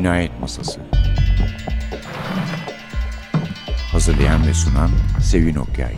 Cinayet 0.00 0.40
Masası 0.40 0.80
Hazırlayan 3.92 4.46
ve 4.46 4.54
sunan 4.54 4.90
Sevin 5.22 5.54
Okyay 5.54 5.94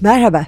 Merhaba. 0.00 0.46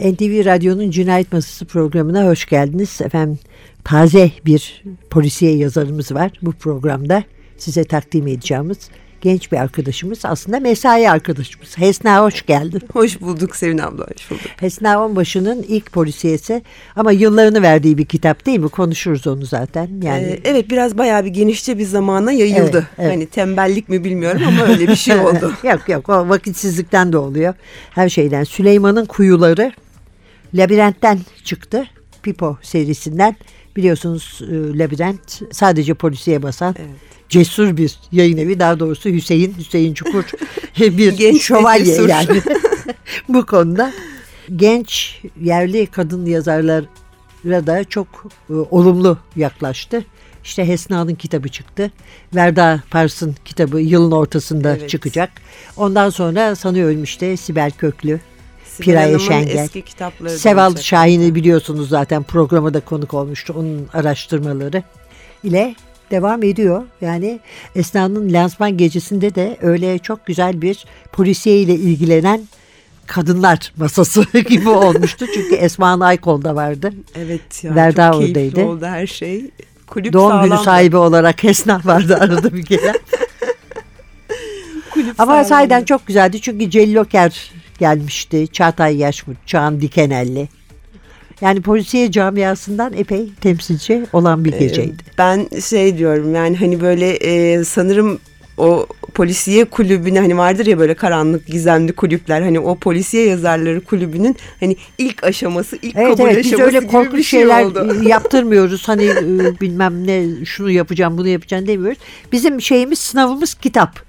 NTV 0.00 0.44
Radyo'nun 0.44 0.90
Cinayet 0.90 1.32
Masası 1.32 1.66
programına 1.66 2.26
hoş 2.26 2.44
geldiniz. 2.46 3.00
Efendim 3.00 3.38
taze 3.84 4.30
bir 4.46 4.82
polisiye 5.10 5.56
yazarımız 5.56 6.12
var 6.12 6.30
bu 6.42 6.52
programda. 6.52 7.24
Size 7.56 7.84
takdim 7.84 8.26
edeceğimiz 8.26 8.78
genç 9.24 9.52
bir 9.52 9.56
arkadaşımız 9.56 10.24
aslında 10.24 10.60
mesai 10.60 11.10
arkadaşımız. 11.10 11.78
Hesna 11.78 12.22
hoş 12.22 12.46
geldin. 12.46 12.82
Hoş 12.92 13.20
bulduk 13.20 13.56
Sevin 13.56 13.78
abla 13.78 14.06
hoş 14.14 14.30
bulduk. 14.30 14.50
Hesna 14.60 15.04
Onbaşı'nın 15.04 15.62
ilk 15.62 15.92
polisiyesi 15.92 16.62
ama 16.96 17.12
yıllarını 17.12 17.62
verdiği 17.62 17.98
bir 17.98 18.04
kitap 18.04 18.46
değil 18.46 18.58
mi? 18.58 18.68
Konuşuruz 18.68 19.26
onu 19.26 19.44
zaten. 19.46 19.88
Yani 20.02 20.24
Ee, 20.24 20.40
evet 20.44 20.70
biraz 20.70 20.98
bayağı 20.98 21.24
bir 21.24 21.30
genişçe 21.30 21.78
bir 21.78 21.84
zamana 21.84 22.32
yayıldı. 22.32 22.76
Evet, 22.76 22.98
evet. 22.98 23.12
Hani 23.12 23.26
tembellik 23.26 23.88
mi 23.88 24.04
bilmiyorum 24.04 24.42
ama 24.48 24.62
öyle 24.64 24.88
bir 24.88 24.96
şey 24.96 25.18
oldu. 25.20 25.52
yok 25.64 25.88
yok 25.88 26.08
o 26.08 26.28
vakitsizlikten 26.28 27.12
de 27.12 27.18
oluyor. 27.18 27.54
Her 27.90 28.08
şeyden. 28.08 28.44
Süleyman'ın 28.44 29.04
Kuyuları 29.04 29.72
Labirentten 30.54 31.18
çıktı. 31.44 31.86
Pipo 32.22 32.58
serisinden. 32.62 33.36
Biliyorsunuz 33.76 34.40
e, 34.42 34.78
Labirent 34.78 35.40
sadece 35.52 35.94
polisiye 35.94 36.42
basan 36.42 36.74
Evet. 36.78 37.13
Cesur 37.34 37.76
bir 37.76 37.98
yayın 38.12 38.36
evi. 38.36 38.60
Daha 38.60 38.80
doğrusu 38.80 39.10
Hüseyin, 39.10 39.54
Hüseyin 39.58 39.94
Çukur 39.94 40.24
bir 40.80 41.12
Genç 41.12 41.42
şövalye 41.42 41.84
cesur. 41.84 42.08
yani 42.08 42.42
bu 43.28 43.46
konuda. 43.46 43.92
Genç 44.56 45.20
yerli 45.42 45.86
kadın 45.86 46.26
yazarlara 46.26 47.66
da 47.66 47.84
çok 47.84 48.06
e, 48.50 48.52
olumlu 48.52 49.18
yaklaştı. 49.36 50.04
İşte 50.44 50.68
Hesna'nın 50.68 51.14
kitabı 51.14 51.48
çıktı. 51.48 51.90
Verda 52.34 52.82
Pars'ın 52.90 53.36
kitabı 53.44 53.80
yılın 53.80 54.10
ortasında 54.10 54.76
Evet. 54.76 54.90
çıkacak. 54.90 55.30
Ondan 55.76 56.10
sonra 56.10 56.56
sanıyorum 56.56 57.02
işte 57.02 57.36
Sibel 57.36 57.70
Köklü, 57.70 58.20
Sibel 58.66 58.84
Piraye 58.84 59.18
Şengel, 59.18 59.68
Seval. 60.28 60.76
Şahin'i 60.76 61.34
biliyorsunuz 61.34 61.88
zaten 61.88 62.22
programa 62.22 62.74
da 62.74 62.80
konuk 62.80 63.14
olmuştu. 63.14 63.54
Onun 63.56 63.88
araştırmaları 63.92 64.82
ile 65.44 65.74
devam 66.14 66.42
ediyor. 66.42 66.82
Yani 67.00 67.40
Esna'nın 67.76 68.32
lansman 68.32 68.76
gecesinde 68.76 69.34
de 69.34 69.56
öyle 69.62 69.98
çok 69.98 70.26
güzel 70.26 70.62
bir 70.62 70.84
polisiye 71.12 71.58
ile 71.60 71.74
ilgilenen 71.74 72.40
kadınlar 73.06 73.72
masası 73.76 74.24
gibi 74.48 74.68
olmuştu. 74.68 75.26
Çünkü 75.34 75.54
Esma 75.54 76.04
Aykol 76.06 76.42
da 76.44 76.54
vardı. 76.54 76.92
Evet 77.14 77.64
ya 77.64 77.74
Verda 77.74 78.12
çok 78.12 78.20
oradaydı. 78.22 78.64
oldu 78.64 78.86
her 78.86 79.06
şey. 79.06 79.50
Kulüp 79.86 80.12
Doğum 80.12 80.32
günü 80.32 80.48
sağlamdı. 80.48 80.64
sahibi 80.64 80.96
olarak 80.96 81.44
Esna 81.44 81.80
vardı 81.84 82.16
arada 82.20 82.52
bir 82.52 82.62
gelen. 82.64 82.94
Kulüp 84.90 85.20
Ama 85.20 85.32
sağlamdı. 85.32 85.48
sahiden 85.48 85.84
çok 85.84 86.06
güzeldi. 86.06 86.40
Çünkü 86.40 86.70
Celloker 86.70 87.50
gelmişti. 87.78 88.48
Çağatay 88.52 88.96
Yaşmut, 88.96 89.36
Çağan 89.46 89.80
Dikenelli. 89.80 90.48
Yani 91.40 91.60
polisiye 91.62 92.10
camiasından 92.10 92.92
epey 92.92 93.28
temsilci 93.40 94.06
olan 94.12 94.44
bir 94.44 94.52
Ee, 94.52 94.58
geceydi. 94.58 95.02
Ben 95.18 95.48
şey 95.60 95.98
diyorum 95.98 96.34
yani 96.34 96.56
hani 96.56 96.80
böyle 96.80 97.10
e, 97.10 97.64
sanırım 97.64 98.20
o 98.56 98.86
polisiye 99.14 99.64
kulübüne 99.64 100.20
hani 100.20 100.36
vardır 100.36 100.66
ya 100.66 100.78
böyle 100.78 100.94
karanlık 100.94 101.46
gizemli 101.46 101.92
kulüpler 101.92 102.42
hani 102.42 102.60
o 102.60 102.74
polisiye 102.78 103.26
yazarları 103.26 103.80
kulübünün 103.80 104.36
hani 104.60 104.76
ilk 104.98 105.24
aşaması 105.24 105.76
ilk 105.82 105.96
Evet 105.96 106.16
kabul 106.16 106.30
evet 106.30 106.44
biz 106.44 106.46
aşaması 106.46 106.66
öyle 106.66 106.78
gibi 106.78 106.86
korkunç 106.92 107.18
bir 107.18 107.22
şey 107.22 107.40
şeyler 107.40 107.64
oldu. 107.64 107.96
yaptırmıyoruz. 108.08 108.88
Hani 108.88 109.04
e, 109.04 109.60
bilmem 109.60 110.06
ne 110.06 110.44
şunu 110.44 110.70
yapacağım 110.70 111.18
bunu 111.18 111.28
yapacağım 111.28 111.66
demiyoruz. 111.66 111.98
Bizim 112.32 112.60
şeyimiz 112.60 112.98
sınavımız 112.98 113.54
kitap. 113.54 114.00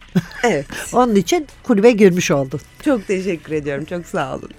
Evet 0.44 0.66
Onun 0.94 1.16
için 1.16 1.48
kulübe 1.64 1.92
girmiş 1.92 2.32
oldun. 2.32 2.60
çok 2.86 3.08
teşekkür 3.08 3.54
ediyorum 3.54 3.86
çok 3.86 4.06
sağ 4.06 4.36
olun. 4.36 4.50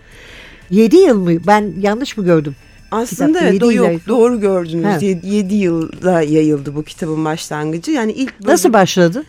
7 0.71 0.97
yıl 0.97 1.19
mı? 1.21 1.31
Ben 1.47 1.73
yanlış 1.81 2.17
mı 2.17 2.25
gördüm? 2.25 2.55
Aslında 2.91 3.41
evet 3.41 3.53
yedi 3.55 3.65
o 3.65 3.71
yıl- 3.71 3.85
yok 3.93 4.01
doğru 4.09 4.41
gördünüz. 4.41 5.03
Evet. 5.03 5.25
7 5.25 5.55
yılda 5.55 6.23
yayıldı 6.23 6.75
bu 6.75 6.83
kitabın 6.83 7.25
başlangıcı. 7.25 7.91
Yani 7.91 8.13
ilk 8.13 8.41
bölüm- 8.41 8.53
Nasıl 8.53 8.73
başladı? 8.73 9.25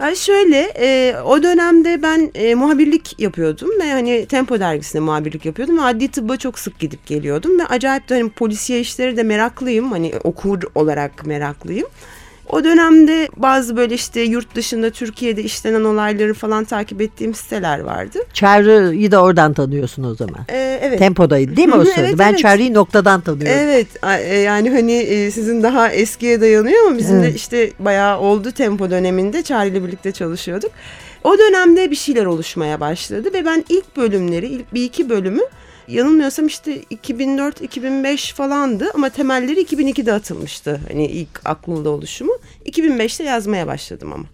Yani 0.00 0.16
şöyle 0.16 0.60
e, 0.80 1.16
o 1.24 1.42
dönemde 1.42 2.02
ben 2.02 2.30
e, 2.34 2.54
muhabirlik 2.54 3.20
yapıyordum 3.20 3.68
ve 3.80 3.92
hani 3.92 4.26
Tempo 4.26 4.60
dergisinde 4.60 5.00
muhabirlik 5.02 5.44
yapıyordum 5.44 5.78
ve 5.78 5.82
adli 5.82 6.08
tıbba 6.08 6.36
çok 6.36 6.58
sık 6.58 6.78
gidip 6.78 7.06
geliyordum 7.06 7.58
ve 7.58 7.64
acayip 7.66 8.08
de 8.08 8.14
hani 8.20 8.30
polisiye 8.30 8.80
işleri 8.80 9.16
de 9.16 9.22
meraklıyım 9.22 9.92
hani 9.92 10.12
okur 10.24 10.62
olarak 10.74 11.26
meraklıyım. 11.26 11.86
O 12.48 12.64
dönemde 12.64 13.28
bazı 13.36 13.76
böyle 13.76 13.94
işte 13.94 14.20
yurt 14.20 14.54
dışında 14.54 14.90
Türkiye'de 14.90 15.42
işlenen 15.42 15.84
olayları 15.84 16.34
falan 16.34 16.64
takip 16.64 17.00
ettiğim 17.00 17.34
siteler 17.34 17.78
vardı. 17.78 18.18
Çağrı'yı 18.32 19.10
da 19.12 19.22
oradan 19.22 19.52
tanıyorsun 19.52 20.04
o 20.04 20.14
zaman. 20.14 20.40
E, 20.48 20.78
evet. 20.82 20.98
Tempodaydı 20.98 21.56
değil 21.56 21.68
mi 21.68 21.74
o 21.74 21.84
sırada? 21.84 22.00
evet, 22.00 22.18
ben 22.18 22.30
evet. 22.30 22.38
Çağrı'yı 22.38 22.74
noktadan 22.74 23.20
tanıyorum. 23.20 23.58
Evet 23.58 23.86
e, 24.20 24.36
yani 24.36 24.70
hani 24.70 24.92
e, 24.92 25.30
sizin 25.30 25.62
daha 25.62 25.92
eskiye 25.92 26.40
dayanıyor 26.40 26.86
ama 26.86 26.98
bizim 26.98 27.16
Evet. 27.16 27.32
de 27.32 27.36
işte 27.36 27.70
bayağı 27.78 28.20
oldu 28.20 28.52
tempo 28.52 28.90
döneminde 28.90 29.42
Çağrı 29.42 29.68
ile 29.68 29.84
birlikte 29.84 30.12
çalışıyorduk. 30.12 30.70
O 31.24 31.38
dönemde 31.38 31.90
bir 31.90 31.96
şeyler 31.96 32.24
oluşmaya 32.24 32.80
başladı 32.80 33.32
ve 33.32 33.44
ben 33.44 33.64
ilk 33.68 33.96
bölümleri 33.96 34.46
ilk 34.46 34.74
bir 34.74 34.84
iki 34.84 35.10
bölümü 35.10 35.42
yanılmıyorsam 35.88 36.46
işte 36.46 36.82
2004-2005 36.82 38.34
falandı 38.34 38.90
ama 38.94 39.08
temelleri 39.08 39.62
2002'de 39.62 40.12
atılmıştı. 40.12 40.80
Hani 40.88 41.06
ilk 41.06 41.40
aklımda 41.44 41.90
oluşumu. 41.90 42.32
2005'te 42.66 43.24
yazmaya 43.24 43.66
başladım 43.66 44.12
ama. 44.12 44.24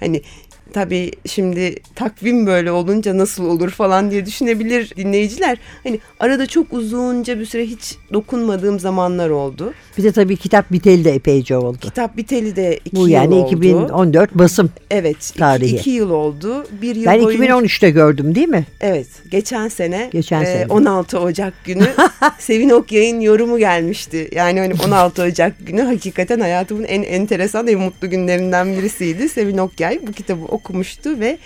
Hani 0.00 0.22
tabii 0.70 1.12
şimdi 1.26 1.74
takvim 1.94 2.46
böyle 2.46 2.72
olunca 2.72 3.18
nasıl 3.18 3.44
olur 3.44 3.70
falan 3.70 4.10
diye 4.10 4.26
düşünebilir 4.26 4.92
dinleyiciler. 4.96 5.58
Hani 5.84 6.00
arada 6.20 6.46
çok 6.46 6.72
uzunca 6.72 7.38
bir 7.38 7.46
süre 7.46 7.66
hiç 7.66 7.96
dokunmadığım 8.12 8.80
zamanlar 8.80 9.30
oldu. 9.30 9.72
Bir 9.98 10.02
de 10.04 10.12
tabii 10.12 10.36
kitap 10.36 10.72
biteli 10.72 11.04
de 11.04 11.10
epeyce 11.10 11.56
oldu. 11.56 11.78
Kitap 11.80 12.16
biteli 12.16 12.56
de 12.56 12.80
iki 12.84 12.96
Bu 12.96 13.00
yıl 13.00 13.08
yani 13.08 13.34
oldu. 13.34 13.56
2014 13.56 14.34
basım. 14.34 14.70
Evet 14.90 15.30
iki, 15.30 15.38
tarihi. 15.38 15.76
iki 15.76 15.90
yıl 15.90 16.10
oldu. 16.10 16.66
Bir 16.82 16.96
yıl 16.96 17.06
Ben 17.06 17.22
boyunca. 17.22 17.44
2013'te 17.44 17.90
gördüm 17.90 18.34
değil 18.34 18.48
mi? 18.48 18.66
Evet 18.80 19.06
geçen 19.30 19.68
sene, 19.68 20.08
Geçen 20.12 20.42
e, 20.42 20.46
sene. 20.46 20.66
16 20.66 21.20
Ocak 21.20 21.64
günü 21.64 21.86
Sevin 22.38 22.70
Okyay'ın 22.70 23.20
yorumu 23.20 23.58
gelmişti. 23.58 24.28
Yani 24.32 24.60
hani 24.60 24.74
16 24.86 25.22
Ocak 25.22 25.66
günü 25.66 25.82
hakikaten 25.82 26.40
hayatımın 26.40 26.84
en 26.84 27.02
enteresan 27.02 27.66
ve 27.66 27.76
mutlu 27.76 28.10
günlerinden 28.10 28.76
birisiydi. 28.76 29.28
Sevin 29.28 29.58
Okyay 29.58 30.00
bu 30.06 30.12
kitabı 30.12 30.44
okumuştu 30.60 31.20
ve 31.20 31.38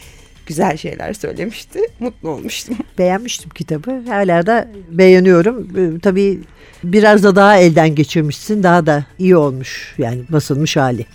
güzel 0.46 0.76
şeyler 0.76 1.12
söylemişti. 1.12 1.80
Mutlu 2.00 2.28
olmuştum. 2.28 2.76
Beğenmiştim 2.98 3.50
kitabı. 3.50 4.02
Hala 4.08 4.46
da 4.46 4.68
beğeniyorum. 4.90 5.68
Ee, 5.76 6.00
tabii 6.00 6.40
biraz 6.84 7.22
da 7.22 7.36
daha 7.36 7.56
elden 7.56 7.94
geçirmişsin. 7.94 8.62
Daha 8.62 8.86
da 8.86 9.04
iyi 9.18 9.36
olmuş. 9.36 9.94
Yani 9.98 10.22
basılmış 10.28 10.76
hali. 10.76 11.06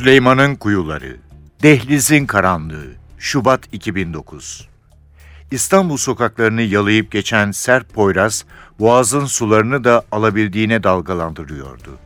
Süleyman'ın 0.00 0.54
Kuyuları 0.54 1.16
Dehlizin 1.62 2.26
Karanlığı 2.26 2.86
Şubat 3.18 3.60
2009 3.72 4.68
İstanbul 5.50 5.96
sokaklarını 5.96 6.62
yalayıp 6.62 7.10
geçen 7.10 7.50
sert 7.50 7.92
Poyraz, 7.92 8.44
boğazın 8.78 9.24
sularını 9.24 9.84
da 9.84 10.02
alabildiğine 10.12 10.82
dalgalandırıyordu. 10.82 11.98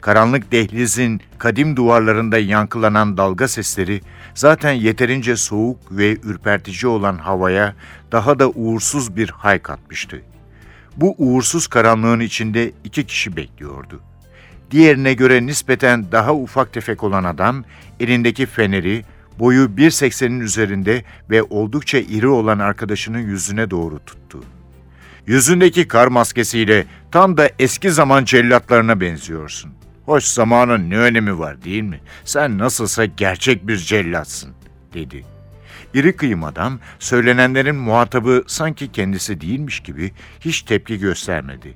Karanlık 0.00 0.52
dehlizin 0.52 1.20
kadim 1.38 1.76
duvarlarında 1.76 2.38
yankılanan 2.38 3.16
dalga 3.16 3.48
sesleri 3.48 4.00
zaten 4.34 4.72
yeterince 4.72 5.36
soğuk 5.36 5.78
ve 5.90 6.16
ürpertici 6.22 6.86
olan 6.86 7.18
havaya 7.18 7.74
daha 8.12 8.38
da 8.38 8.48
uğursuz 8.48 9.16
bir 9.16 9.30
hay 9.30 9.58
katmıştı. 9.58 10.22
Bu 10.96 11.14
uğursuz 11.18 11.66
karanlığın 11.66 12.20
içinde 12.20 12.72
iki 12.84 13.06
kişi 13.06 13.36
bekliyordu. 13.36 14.00
Diğerine 14.72 15.14
göre 15.14 15.46
nispeten 15.46 16.12
daha 16.12 16.34
ufak 16.34 16.72
tefek 16.72 17.04
olan 17.04 17.24
adam 17.24 17.64
elindeki 18.00 18.46
feneri 18.46 19.04
boyu 19.38 19.64
1.80'in 19.64 20.40
üzerinde 20.40 21.04
ve 21.30 21.42
oldukça 21.42 21.98
iri 21.98 22.28
olan 22.28 22.58
arkadaşının 22.58 23.18
yüzüne 23.18 23.70
doğru 23.70 23.98
tuttu. 23.98 24.44
Yüzündeki 25.26 25.88
kar 25.88 26.06
maskesiyle 26.06 26.86
tam 27.10 27.36
da 27.36 27.50
eski 27.58 27.90
zaman 27.90 28.24
cellatlarına 28.24 29.00
benziyorsun. 29.00 29.72
Hoş 30.06 30.24
zamanın 30.24 30.90
ne 30.90 30.98
önemi 30.98 31.38
var 31.38 31.64
değil 31.64 31.82
mi? 31.82 32.00
Sen 32.24 32.58
nasılsa 32.58 33.04
gerçek 33.04 33.66
bir 33.66 33.76
cellatsın, 33.76 34.50
dedi. 34.94 35.24
İri 35.94 36.16
kıyım 36.16 36.44
adam, 36.44 36.78
söylenenlerin 36.98 37.76
muhatabı 37.76 38.44
sanki 38.46 38.92
kendisi 38.92 39.40
değilmiş 39.40 39.80
gibi 39.80 40.12
hiç 40.40 40.62
tepki 40.62 40.98
göstermedi. 40.98 41.74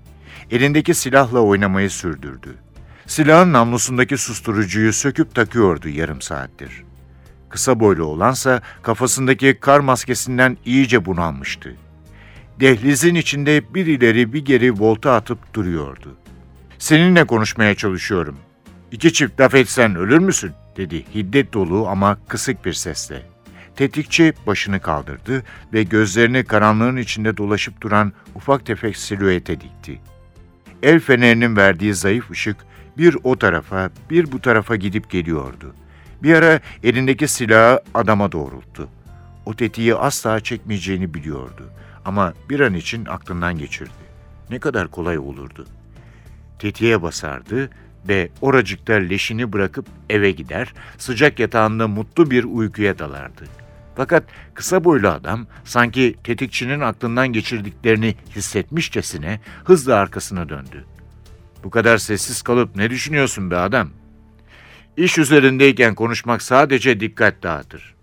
Elindeki 0.51 0.95
silahla 0.95 1.41
oynamayı 1.41 1.91
sürdürdü. 1.91 2.66
Silahın 3.07 3.53
namlusundaki 3.53 4.19
susturucuyu 4.19 4.93
söküp 4.93 5.35
takıyordu 5.35 5.89
yarım 5.89 6.23
saattir. 6.23 6.85
Kısa 7.49 7.81
boylu 7.81 8.05
olansa 8.05 8.63
kafasındaki 8.83 9.59
kar 9.61 9.81
maskesinden 9.81 10.57
iyice 10.65 11.05
bunalmıştı. 11.05 11.77
Dehlizin 12.61 13.15
içinde 13.15 13.75
bir 13.75 13.87
ileri 13.87 14.33
bir 14.33 14.45
geri 14.45 14.81
volta 14.81 15.15
atıp 15.15 15.55
duruyordu. 15.55 16.17
Seninle 16.79 17.25
konuşmaya 17.25 17.75
çalışıyorum. 17.75 18.39
İki 18.93 19.13
çift 19.13 19.41
laf 19.41 19.55
etsen 19.55 19.97
ölür 19.97 20.19
müsün? 20.19 20.53
dedi 20.77 21.05
hiddet 21.15 21.53
dolu 21.53 21.89
ama 21.89 22.19
kısık 22.29 22.65
bir 22.65 22.73
sesle. 22.73 23.23
Tetikçi 23.77 24.33
başını 24.47 24.81
kaldırdı 24.81 25.43
ve 25.73 25.83
gözlerini 25.83 26.45
karanlığın 26.45 26.97
içinde 26.97 27.37
dolaşıp 27.37 27.81
duran 27.81 28.13
ufak 28.35 28.67
tefek 28.67 28.97
silüete 28.97 29.61
dikti. 29.61 30.01
El 30.83 31.01
fenerinin 31.01 31.57
verdiği 31.57 31.95
zayıf 31.95 32.31
ışık 32.31 32.57
bir 32.99 33.17
o 33.25 33.39
tarafa 33.39 33.91
bir 34.11 34.33
bu 34.33 34.41
tarafa 34.41 34.77
gidip 34.77 35.11
geliyordu. 35.11 35.75
Bir 36.23 36.35
ara 36.35 36.61
elindeki 36.83 37.29
silahı 37.29 37.81
adama 37.95 38.33
doğrulttu. 38.33 38.89
O 39.47 39.55
tetiği 39.55 39.95
asla 39.95 40.41
çekmeyeceğini 40.41 41.15
biliyordu 41.15 41.71
ama 42.05 42.33
bir 42.51 42.61
an 42.61 42.75
için 42.75 43.05
aklından 43.05 43.59
geçirdi. 43.59 43.91
Ne 44.51 44.59
kadar 44.59 44.89
kolay 44.89 45.19
olurdu. 45.19 45.67
Tetiğe 46.59 47.03
basardı 47.03 47.71
ve 48.09 48.29
oracıkta 48.41 48.93
leşini 48.93 49.53
bırakıp 49.53 49.87
eve 50.11 50.31
gider, 50.31 50.75
sıcak 50.99 51.39
yatağında 51.39 51.89
mutlu 51.89 52.31
bir 52.31 52.45
uykuya 52.45 52.99
dalardı. 52.99 53.45
Fakat 53.97 54.25
kısa 54.55 54.85
boylu 54.85 55.09
adam 55.09 55.47
sanki 55.65 56.17
tetikçinin 56.25 56.81
aklından 56.81 57.29
geçirdiklerini 57.29 58.15
hissetmişçesine 58.37 59.41
hızla 59.65 59.95
arkasına 59.95 60.49
döndü. 60.49 60.85
Bu 61.65 61.71
kadar 61.71 61.99
sessiz 61.99 62.43
kalıp 62.43 62.77
ne 62.77 62.91
düşünüyorsun 62.91 63.51
be 63.51 63.57
adam? 63.57 63.91
İş 64.97 65.19
üzerindeyken 65.19 65.95
konuşmak 65.95 66.43
sadece 66.43 67.01
dikkat 67.01 67.43
dağıtır. 67.43 67.95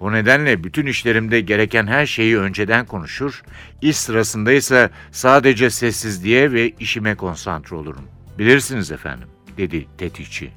O 0.00 0.12
nedenle 0.12 0.64
bütün 0.64 0.86
işlerimde 0.86 1.40
gereken 1.40 1.86
her 1.86 2.06
şeyi 2.06 2.38
önceden 2.38 2.86
konuşur, 2.86 3.42
iş 3.82 3.96
sırasındaysa 3.96 4.90
sadece 5.10 5.70
sessizliğe 5.70 6.52
ve 6.52 6.70
işime 6.70 7.14
konsantre 7.14 7.76
olurum. 7.76 8.04
Bilirsiniz 8.38 8.90
efendim, 8.92 9.28
dedi 9.58 9.86
tetikçi. 9.98 10.50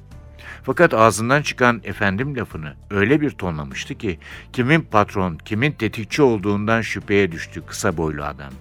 Fakat 0.62 0.94
ağzından 0.94 1.42
çıkan 1.42 1.80
efendim 1.84 2.36
lafını 2.36 2.74
öyle 2.90 3.20
bir 3.20 3.30
tonlamıştı 3.30 3.94
ki 3.94 4.18
kimin 4.52 4.80
patron, 4.80 5.38
kimin 5.44 5.72
tetikçi 5.72 6.22
olduğundan 6.22 6.80
şüpheye 6.80 7.32
düştü 7.32 7.62
kısa 7.66 7.96
boylu 7.96 8.24
adam. 8.24 8.52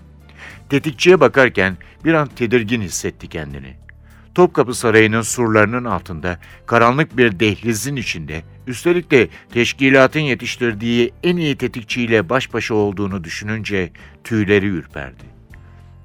Tetikçiye 0.69 1.19
bakarken 1.19 1.77
bir 2.05 2.13
an 2.13 2.27
tedirgin 2.27 2.81
hissetti 2.81 3.27
kendini. 3.27 3.75
Topkapı 4.35 4.73
Sarayı'nın 4.73 5.21
surlarının 5.21 5.85
altında, 5.85 6.39
karanlık 6.65 7.17
bir 7.17 7.39
dehlizin 7.39 7.95
içinde, 7.95 8.43
üstelik 8.67 9.11
de 9.11 9.27
teşkilatın 9.53 10.19
yetiştirdiği 10.19 11.13
en 11.23 11.37
iyi 11.37 11.55
tetikçiyle 11.55 12.29
baş 12.29 12.53
başa 12.53 12.73
olduğunu 12.75 13.23
düşününce 13.23 13.91
tüyleri 14.23 14.65
ürperdi. 14.65 15.23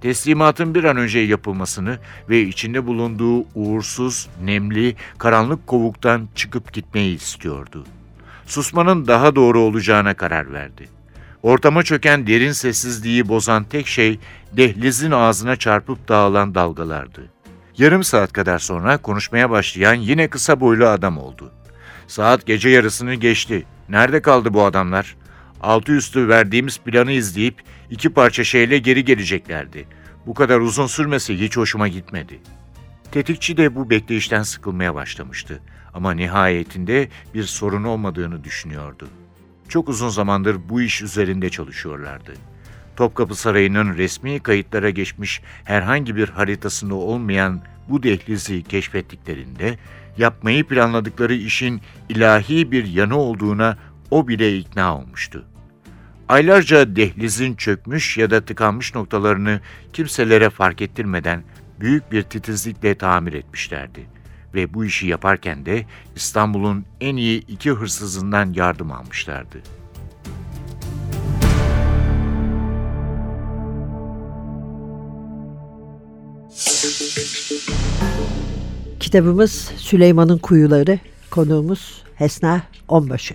Teslimatın 0.01 0.75
bir 0.75 0.85
an 0.85 0.97
önce 0.97 1.19
yapılmasını 1.19 1.99
ve 2.29 2.41
içinde 2.43 2.87
bulunduğu 2.87 3.45
uğursuz, 3.55 4.29
nemli, 4.45 4.97
karanlık 5.19 5.67
kovuktan 5.67 6.29
çıkıp 6.35 6.73
gitmeyi 6.73 7.17
istiyordu. 7.17 7.85
Susmanın 8.47 9.07
daha 9.07 9.37
doğru 9.37 9.61
olacağına 9.61 10.15
karar 10.15 10.53
verdi. 10.53 10.89
Ortama 11.43 11.83
çöken 11.83 12.27
derin 12.27 12.53
sessizliği 12.53 13.29
bozan 13.29 13.65
tek 13.65 13.87
şey 13.87 14.19
dehlizin 14.53 15.11
ağzına 15.11 15.57
çarpıp 15.57 16.09
dağılan 16.09 16.55
dalgalardı. 16.55 17.34
Yarım 17.79 18.05
saat 18.05 18.33
kadar 18.33 18.59
sonra 18.59 18.99
konuşmaya 18.99 19.51
başlayan 19.51 19.95
yine 19.95 20.29
kısa 20.29 20.61
boylu 20.61 20.87
adam 20.87 21.19
oldu. 21.19 21.53
Saat 22.07 22.47
gece 22.47 22.69
yarısını 22.69 23.15
geçti. 23.15 23.67
Nerede 23.89 24.23
kaldı 24.23 24.55
bu 24.55 24.65
adamlar? 24.65 25.17
Altı 25.61 25.93
üstü 25.93 26.29
verdiğimiz 26.29 26.79
planı 26.79 27.13
izleyip 27.13 27.63
iki 27.91 28.09
parça 28.09 28.45
şeyle 28.45 28.79
geri 28.79 29.05
geleceklerdi. 29.05 29.87
Bu 30.27 30.35
kadar 30.35 30.61
uzun 30.61 30.87
sürmesi 30.87 31.41
hiç 31.41 31.57
hoşuma 31.57 31.89
gitmedi. 31.89 32.41
Tetikçi 33.13 33.57
de 33.57 33.75
bu 33.75 33.91
bekleyişten 33.91 34.43
sıkılmaya 34.43 34.95
başlamıştı. 34.95 35.61
Ama 35.95 36.13
nihayetinde 36.13 37.09
bir 37.35 37.45
sorun 37.45 37.85
olmadığını 37.85 38.45
düşünüyordu. 38.45 39.09
Çok 39.69 39.89
uzun 39.89 40.09
zamandır 40.09 40.69
bu 40.69 40.83
iş 40.83 41.03
üzerinde 41.03 41.51
çalışıyorlardı. 41.51 42.33
Topkapı 42.97 43.35
Sarayı'nın 43.35 43.97
resmi 43.97 44.41
kayıtlara 44.41 44.91
geçmiş 44.91 45.43
herhangi 45.65 46.17
bir 46.17 46.29
haritasında 46.29 46.95
olmayan 46.95 47.63
bu 47.89 48.03
dehlizi 48.03 48.63
keşfettiklerinde 48.63 49.79
yapmayı 50.19 50.65
planladıkları 50.65 51.35
işin 51.35 51.81
ilahi 52.09 52.73
bir 52.73 52.85
yanı 52.85 53.17
olduğuna 53.17 53.77
o 54.11 54.29
bile 54.29 54.59
ikna 54.59 54.99
olmuştu. 54.99 55.45
Aylarca 56.29 56.97
dehlizin 56.97 57.55
çökmüş 57.55 58.19
ya 58.19 58.31
da 58.31 58.45
tıkanmış 58.45 58.95
noktalarını 58.95 59.61
kimselere 59.93 60.51
fark 60.51 60.83
ettirmeden 60.83 61.43
büyük 61.81 62.13
bir 62.13 62.23
titizlikle 62.23 62.95
tamir 62.95 63.33
etmişlerdi. 63.33 64.07
Ve 64.55 64.75
bu 64.75 64.85
işi 64.85 65.07
yaparken 65.07 65.67
de 65.67 65.87
İstanbul'un 66.17 66.85
en 67.01 67.17
iyi 67.17 67.47
iki 67.47 67.71
hırsızından 67.71 68.53
yardım 68.53 68.93
almışlardı. 68.93 69.63
Kitabımız 79.15 79.53
Süleyman'ın 79.77 80.39
Kuyuları, 80.39 80.99
konuğumuz 81.31 82.03
Hesna 82.15 82.63
Onbaşı. 82.89 83.35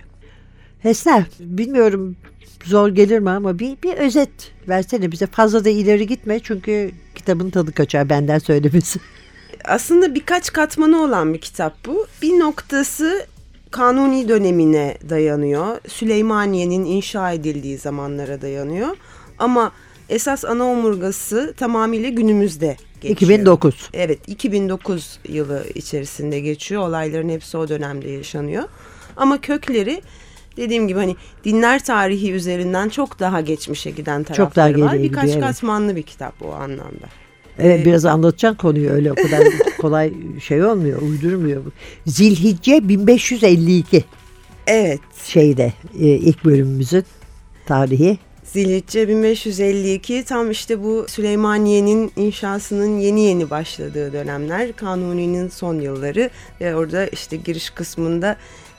Hesna, 0.79 1.25
bilmiyorum 1.39 2.15
zor 2.63 2.89
gelir 2.89 3.19
mi 3.19 3.29
ama 3.29 3.59
bir, 3.59 3.77
bir 3.83 3.93
özet 3.93 4.29
versene 4.67 5.11
bize. 5.11 5.25
Fazla 5.25 5.65
da 5.65 5.69
ileri 5.69 6.07
gitme 6.07 6.39
çünkü 6.39 6.91
kitabın 7.15 7.49
tadı 7.49 7.71
kaçar 7.71 8.09
benden 8.09 8.39
söylemesi. 8.39 8.99
Aslında 9.65 10.15
birkaç 10.15 10.53
katmanı 10.53 11.01
olan 11.01 11.33
bir 11.33 11.41
kitap 11.41 11.85
bu. 11.85 12.07
Bir 12.21 12.39
noktası 12.39 13.25
Kanuni 13.71 14.29
dönemine 14.29 14.97
dayanıyor. 15.09 15.77
Süleymaniye'nin 15.87 16.85
inşa 16.85 17.31
edildiği 17.31 17.77
zamanlara 17.77 18.41
dayanıyor. 18.41 18.97
Ama 19.37 19.71
esas 20.09 20.45
ana 20.45 20.63
omurgası 20.63 21.53
tamamıyla 21.57 22.09
günümüzde 22.09 22.77
geçiyor. 23.01 23.15
2009. 23.15 23.89
Evet 23.93 24.19
2009 24.27 25.19
yılı 25.29 25.65
içerisinde 25.75 26.39
geçiyor. 26.39 26.87
Olayların 26.87 27.29
hepsi 27.29 27.57
o 27.57 27.67
dönemde 27.67 28.09
yaşanıyor. 28.09 28.63
Ama 29.17 29.41
kökleri 29.41 30.01
dediğim 30.57 30.87
gibi 30.87 30.99
hani 30.99 31.15
dinler 31.43 31.83
tarihi 31.83 32.31
üzerinden 32.31 32.89
çok 32.89 33.19
daha 33.19 33.41
geçmişe 33.41 33.89
giden 33.91 34.23
tarafları 34.23 34.73
Çok 34.73 34.79
daha 34.79 34.87
var. 34.87 35.03
Birkaç 35.03 35.23
gidiyor, 35.23 35.37
evet. 35.37 35.41
katmanlı 35.47 35.95
bir 35.95 36.03
kitap 36.03 36.39
bu 36.39 36.53
anlamda. 36.53 37.07
Evet 37.59 37.81
Ee, 37.81 37.85
biraz 37.85 38.05
anlatacaksın 38.05 38.57
konuyu 38.57 38.89
öyle 38.89 39.11
o 39.11 39.15
kadar 39.15 39.43
kolay 39.81 40.13
şey 40.43 40.63
olmuyor, 40.63 41.01
uydurmuyor. 41.01 41.63
Zilhicce 42.05 42.89
1552 42.89 44.03
Evet. 44.67 44.99
şeyde 45.25 45.73
e, 45.99 46.05
ilk 46.07 46.45
bölümümüzün 46.45 47.03
tarihi. 47.65 48.17
Zilhicce 48.53 49.07
1552 49.07 50.23
tam 50.23 50.51
işte 50.51 50.83
bu 50.83 51.05
Süleymaniye'nin 51.09 52.11
inşasının 52.15 52.99
yeni 52.99 53.21
yeni 53.21 53.49
başladığı 53.49 54.13
dönemler. 54.13 54.73
Kanuni'nin 54.75 55.49
son 55.49 55.81
yılları 55.81 56.29
ve 56.61 56.75
orada 56.75 57.07
işte 57.07 57.37
giriş 57.37 57.69
kısmında 57.69 58.35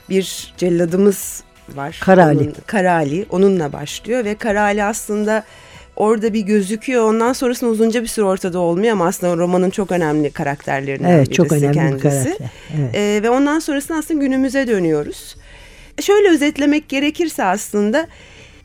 bir 0.09 0.53
celladımız 0.57 1.43
var. 1.75 1.99
Karali. 2.01 2.39
Onun, 2.39 2.53
Karali 2.65 3.25
onunla 3.29 3.73
başlıyor 3.73 4.25
ve 4.25 4.35
Karali 4.35 4.83
aslında 4.83 5.43
orada 5.95 6.33
bir 6.33 6.41
gözüküyor. 6.41 7.03
Ondan 7.09 7.33
sonrasında 7.33 7.69
uzunca 7.69 8.01
bir 8.01 8.07
süre 8.07 8.25
ortada 8.25 8.59
olmuyor 8.59 8.93
ama 8.93 9.07
aslında 9.07 9.37
romanın 9.37 9.69
çok 9.69 9.91
önemli 9.91 10.31
karakterlerinden 10.31 11.09
Evet 11.09 11.27
birisi 11.27 11.37
çok 11.37 11.51
önemli 11.51 11.73
kendisi. 11.73 12.01
karakter. 12.01 12.49
Evet. 12.79 12.95
Ee, 12.95 13.23
ve 13.23 13.29
ondan 13.29 13.59
sonrasında 13.59 13.97
aslında 13.97 14.19
günümüze 14.19 14.67
dönüyoruz. 14.67 15.35
Şöyle 16.01 16.29
özetlemek 16.29 16.89
gerekirse 16.89 17.43
aslında 17.43 18.07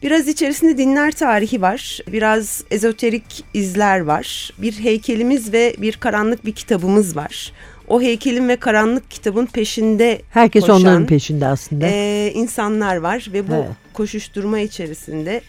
biraz 0.07 0.29
içerisinde 0.29 0.79
dinler 0.79 1.13
tarihi 1.13 1.63
var. 1.63 2.01
Biraz 2.13 2.65
ezoterik 2.71 3.45
izler 3.55 4.01
var. 4.01 4.53
Bir 4.59 4.73
heykelimiz 4.73 5.53
ve 5.53 5.75
bir 5.79 5.93
karanlık 5.93 6.47
bir 6.47 6.53
kitabımız 6.53 7.17
var. 7.17 7.53
O 7.89 8.03
heykelin 8.03 8.49
ve 8.49 8.57
karanlık 8.57 9.11
kitabın 9.11 9.47
peşinde 9.47 10.23
Herkes 10.31 10.61
koşan, 10.63 10.81
onların 10.81 11.07
peşinde 11.07 11.47
aslında. 11.47 11.87
e, 11.87 12.33
insanlar 12.35 12.97
var 12.97 13.27
ve 13.33 13.49
bu 13.49 13.55
Evet. 13.55 13.69
koşuşturma 13.93 14.59
içerisinde 14.61 15.41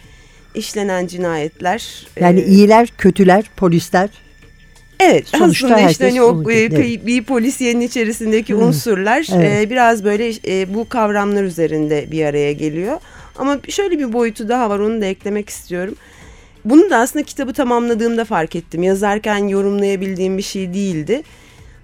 işlenen 0.56 1.08
cinayetler. 1.08 2.08
yani 2.20 2.40
e, 2.40 2.46
iyiler, 2.46 2.88
kötüler, 2.98 3.46
polisler. 3.58 4.10
Evet 5.00 5.28
Sonuçta 5.28 5.68
aslında 5.68 5.90
işte 5.90 6.06
hani 6.10 6.22
o 6.22 6.52
e, 6.52 6.72
bir, 6.72 7.06
bir 7.06 7.24
polisiyenin 7.24 7.82
içerisindeki 7.82 8.54
Hı. 8.54 8.58
unsurlar 8.58 9.28
Evet. 9.36 9.68
e, 9.68 9.70
biraz 9.70 10.04
böyle 10.04 10.34
e, 10.48 10.74
bu 10.74 10.90
kavramlar 10.90 11.44
üzerinde 11.44 12.12
bir 12.12 12.26
araya 12.26 12.54
geliyor. 12.54 12.98
Ama 13.38 13.58
şöyle 13.70 14.00
bir 14.00 14.14
boyutu 14.14 14.50
daha 14.50 14.70
var 14.70 14.80
onu 14.80 15.02
da 15.02 15.06
eklemek 15.06 15.50
istiyorum. 15.50 15.96
Bunu 16.66 16.90
da 16.90 16.98
aslında 16.98 17.26
kitabı 17.26 17.54
tamamladığımda 17.54 18.26
fark 18.26 18.56
ettim. 18.56 18.84
Yazarken 18.84 19.48
yorumlayabildiğim 19.48 20.38
bir 20.38 20.44
şey 20.44 20.74
değildi. 20.74 21.24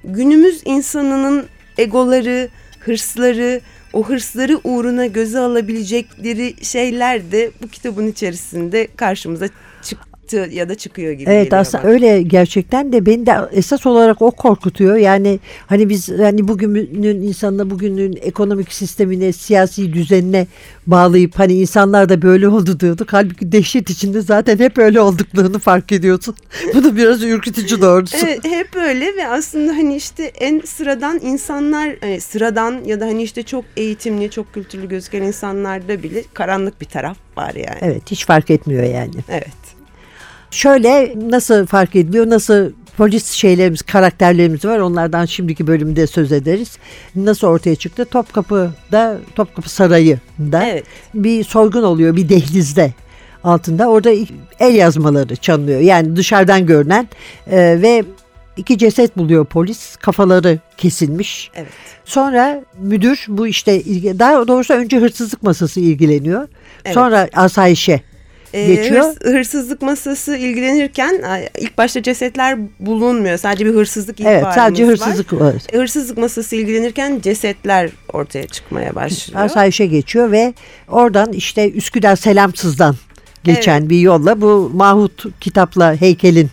Günümüz 0.04 0.62
insanının 0.66 1.46
egoları, 1.78 2.50
hırsları, 2.80 3.62
o 3.94 4.04
hırsları 4.04 4.60
uğruna 4.64 5.06
göze 5.06 5.40
alabilecekleri 5.40 6.66
şeyler 6.66 7.32
de 7.32 7.52
bu 7.62 7.68
kitabın 7.68 8.08
içerisinde 8.08 8.88
karşımıza 8.96 9.50
çıktı 10.24 10.56
ya 10.56 10.70
da 10.70 10.76
çıkıyor 10.76 11.12
gibi 11.14 11.30
Evet 11.30 11.54
aslında 11.54 11.84
bana. 11.84 11.92
öyle 11.92 12.22
gerçekten 12.22 12.94
de 12.94 13.06
beni 13.06 13.26
de 13.26 13.36
esas 13.52 13.86
olarak 13.86 14.22
o 14.22 14.32
korkutuyor. 14.32 14.96
Yani 14.96 15.40
hani 15.68 15.90
biz 15.90 16.10
hani 16.10 16.48
bugünün 16.48 17.22
insanına 17.22 17.70
bugünün 17.70 18.20
ekonomik 18.22 18.74
sistemine, 18.74 19.34
siyasi 19.34 19.94
düzenine 19.94 20.48
bağlayıp 20.88 21.40
hani 21.40 21.54
insanlar 21.54 22.10
da 22.10 22.22
böyle 22.22 22.48
oldu 22.48 22.80
diyorduk. 22.80 23.14
Halbuki 23.14 23.52
dehşet 23.52 23.90
içinde 23.90 24.22
zaten 24.22 24.60
hep 24.60 24.78
öyle 24.78 25.02
olduklarını 25.02 25.60
fark 25.60 25.92
ediyorsun. 25.92 26.36
Bu 26.76 26.84
da 26.84 26.96
biraz 26.96 27.24
ürkütücü 27.24 27.82
doğrusu. 27.82 28.18
Evet, 28.24 28.44
hep 28.44 28.76
öyle 28.76 29.06
ve 29.16 29.28
aslında 29.28 29.72
hani 29.72 29.96
işte 29.96 30.24
en 30.24 30.60
sıradan 30.60 31.20
insanlar 31.24 31.96
hani 32.02 32.22
sıradan 32.22 32.84
ya 32.86 33.00
da 33.00 33.06
hani 33.06 33.24
işte 33.24 33.44
çok 33.44 33.66
eğitimli, 33.78 34.30
çok 34.30 34.54
kültürlü 34.54 34.90
gözüken 34.90 35.22
insanlarda 35.22 36.04
bile 36.04 36.24
karanlık 36.34 36.82
bir 36.82 36.86
taraf 36.86 37.18
var 37.38 37.54
yani. 37.56 37.78
Evet 37.82 38.12
hiç 38.12 38.26
fark 38.26 38.50
etmiyor 38.50 38.84
yani. 38.84 39.14
Evet. 39.30 39.63
Şöyle 40.54 41.14
nasıl 41.30 41.66
fark 41.66 41.96
ediliyor, 41.96 42.30
nasıl 42.30 42.72
polis 42.98 43.32
şeylerimiz, 43.32 43.82
karakterlerimiz 43.82 44.66
var. 44.66 44.80
Onlardan 44.80 45.26
şimdiki 45.26 45.68
bölümde 45.68 46.08
söz 46.08 46.32
ederiz. 46.32 46.78
Nasıl 47.16 47.48
ortaya 47.48 47.76
çıktı? 47.76 48.06
Topkapı'da, 48.06 49.18
Topkapı 49.36 49.70
Sarayı'nda 49.70 50.66
Evet. 50.66 50.84
bir 51.14 51.44
soygun 51.44 51.84
oluyor 51.84 52.16
bir 52.16 52.30
dehlizde 52.30 52.94
altında. 53.44 53.88
Orada 53.88 54.12
el 54.60 54.76
yazmaları 54.76 55.36
çalınıyor. 55.36 55.80
Yani 55.80 56.16
dışarıdan 56.16 56.66
görünen 56.66 57.08
e, 57.52 57.82
ve 57.82 58.04
iki 58.58 58.78
ceset 58.78 59.18
buluyor 59.18 59.46
polis. 59.46 59.96
Kafaları 59.96 60.60
kesilmiş. 60.78 61.52
Evet. 61.56 61.68
Sonra 62.06 62.64
müdür 62.80 63.26
bu 63.28 63.48
işte 63.48 63.86
daha 64.20 64.48
doğrusu 64.48 64.74
önce 64.74 64.98
hırsızlık 64.98 65.44
masası 65.44 65.80
ilgileniyor. 65.80 66.48
Evet. 66.86 66.94
Sonra 66.94 67.30
asayişe 67.34 68.02
Geçiyor. 68.54 69.04
hırs- 69.04 69.32
hırsızlık 69.32 69.82
masası 69.82 70.38
ilgilenirken 70.38 71.24
ilk 71.60 71.78
başta 71.78 72.04
cesetler 72.04 72.58
bulunmuyor. 72.80 73.38
Sadece 73.38 73.66
bir 73.66 73.72
hırsızlık 73.74 74.22
Evet 74.22 74.30
ihbarımız 74.42 74.56
sadece 74.56 74.84
var. 74.84 74.92
hırsızlık 74.92 75.34
var. 75.34 75.54
E, 75.74 75.78
Hırsızlık 75.78 76.18
masası 76.18 76.56
ilgilenirken 76.56 77.20
cesetler 77.24 77.90
ortaya 78.14 78.48
çıkmaya 78.48 78.96
başlıyor. 78.96 79.42
Asayişe 79.46 79.86
geçiyor 79.86 80.32
ve 80.32 80.54
oradan 80.88 81.34
işte 81.34 81.72
Üsküdar 81.72 82.16
Selamsız'dan 82.16 82.96
geçen 83.44 83.90
bir 83.90 84.00
yolla 84.00 84.42
bu 84.42 84.72
Mahut 84.74 85.40
kitapla 85.40 85.96
heykelin 86.02 86.50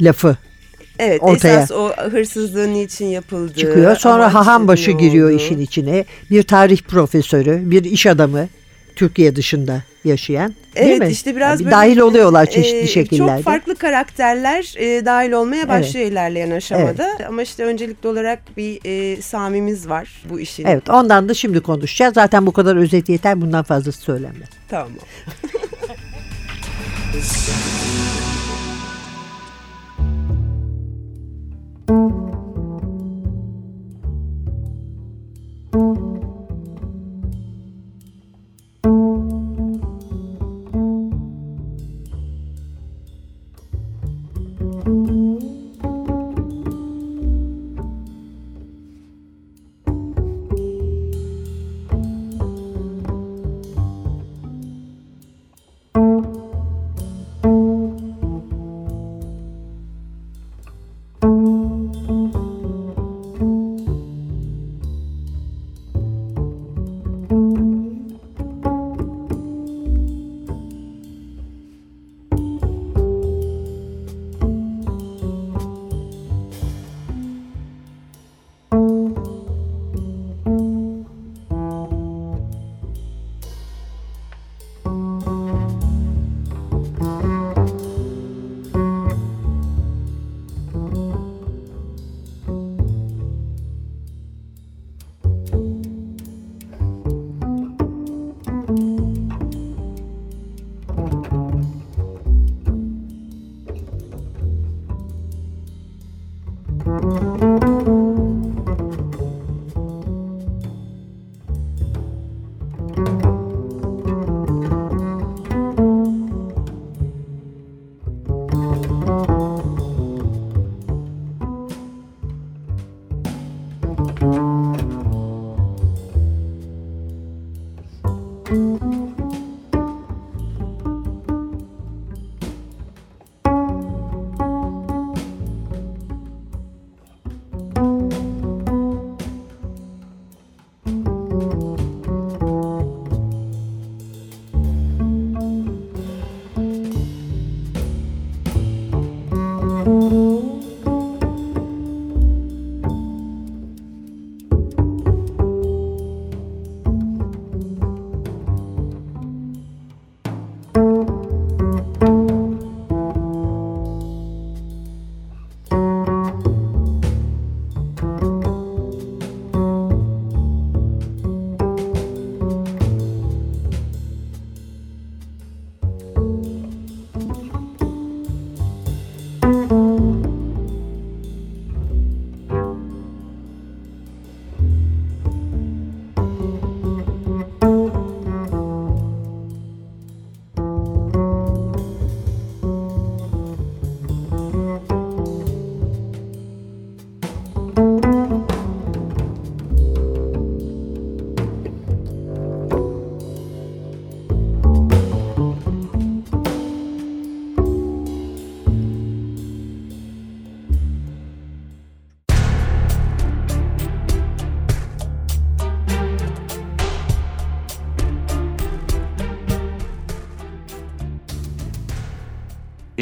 lafı 0.00 0.36
Evet 0.98 1.22
ortaya 1.22 1.56
esas 1.58 1.70
o 1.70 1.90
hırsızlığın 2.10 2.74
için 2.74 3.06
yapıldığı. 3.06 3.54
çıkıyor. 3.54 3.96
Sonra 3.96 4.28
ne 4.28 4.92
giriyor 4.92 5.30
işin 5.30 5.58
içine. 5.58 6.04
Bir 6.30 6.42
tarih 6.42 6.82
profesörü, 6.82 7.70
bir 7.70 7.84
iş 7.84 8.06
adamı 8.06 8.48
Türkiye 8.96 9.36
dışında 9.36 9.82
yaşayan 10.04 10.54
değil 10.76 10.86
Evet 10.86 11.00
mi? 11.00 11.08
işte 11.08 11.36
biraz 11.36 11.60
Yani 11.60 11.64
böyle, 11.64 11.76
dahil 11.76 11.98
oluyorlar 11.98 12.46
çeşitli 12.46 12.78
e, 12.78 12.86
şekillerde. 12.86 13.36
Çok 13.36 13.44
farklı 13.44 13.74
karakterler 13.74 14.74
e, 14.78 15.04
dahil 15.04 15.32
olmaya 15.32 15.68
başlıyor 15.68 16.06
ilerleyen 16.06 16.50
aşamada. 16.50 17.18
Ama 17.28 17.42
işte 17.42 17.64
öncelikli 17.64 18.06
olarak 18.06 18.56
bir 18.56 18.80
e, 18.84 19.22
Sami'miz 19.22 19.88
var 19.88 20.22
bu 20.30 20.40
işin. 20.40 20.66
Evet 20.66 20.90
ondan 20.90 21.28
da 21.28 21.34
şimdi 21.34 21.60
konuşacağız. 21.60 22.14
Zaten 22.14 22.46
bu 22.46 22.52
kadar 22.52 22.76
özet 22.76 23.08
yeter 23.08 23.40
bundan 23.40 23.64
fazlası 23.64 24.00
söylenmez. 24.00 24.48
Tamam. 24.68 24.92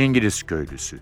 İngiliz 0.01 0.43
köylüsü. 0.43 0.99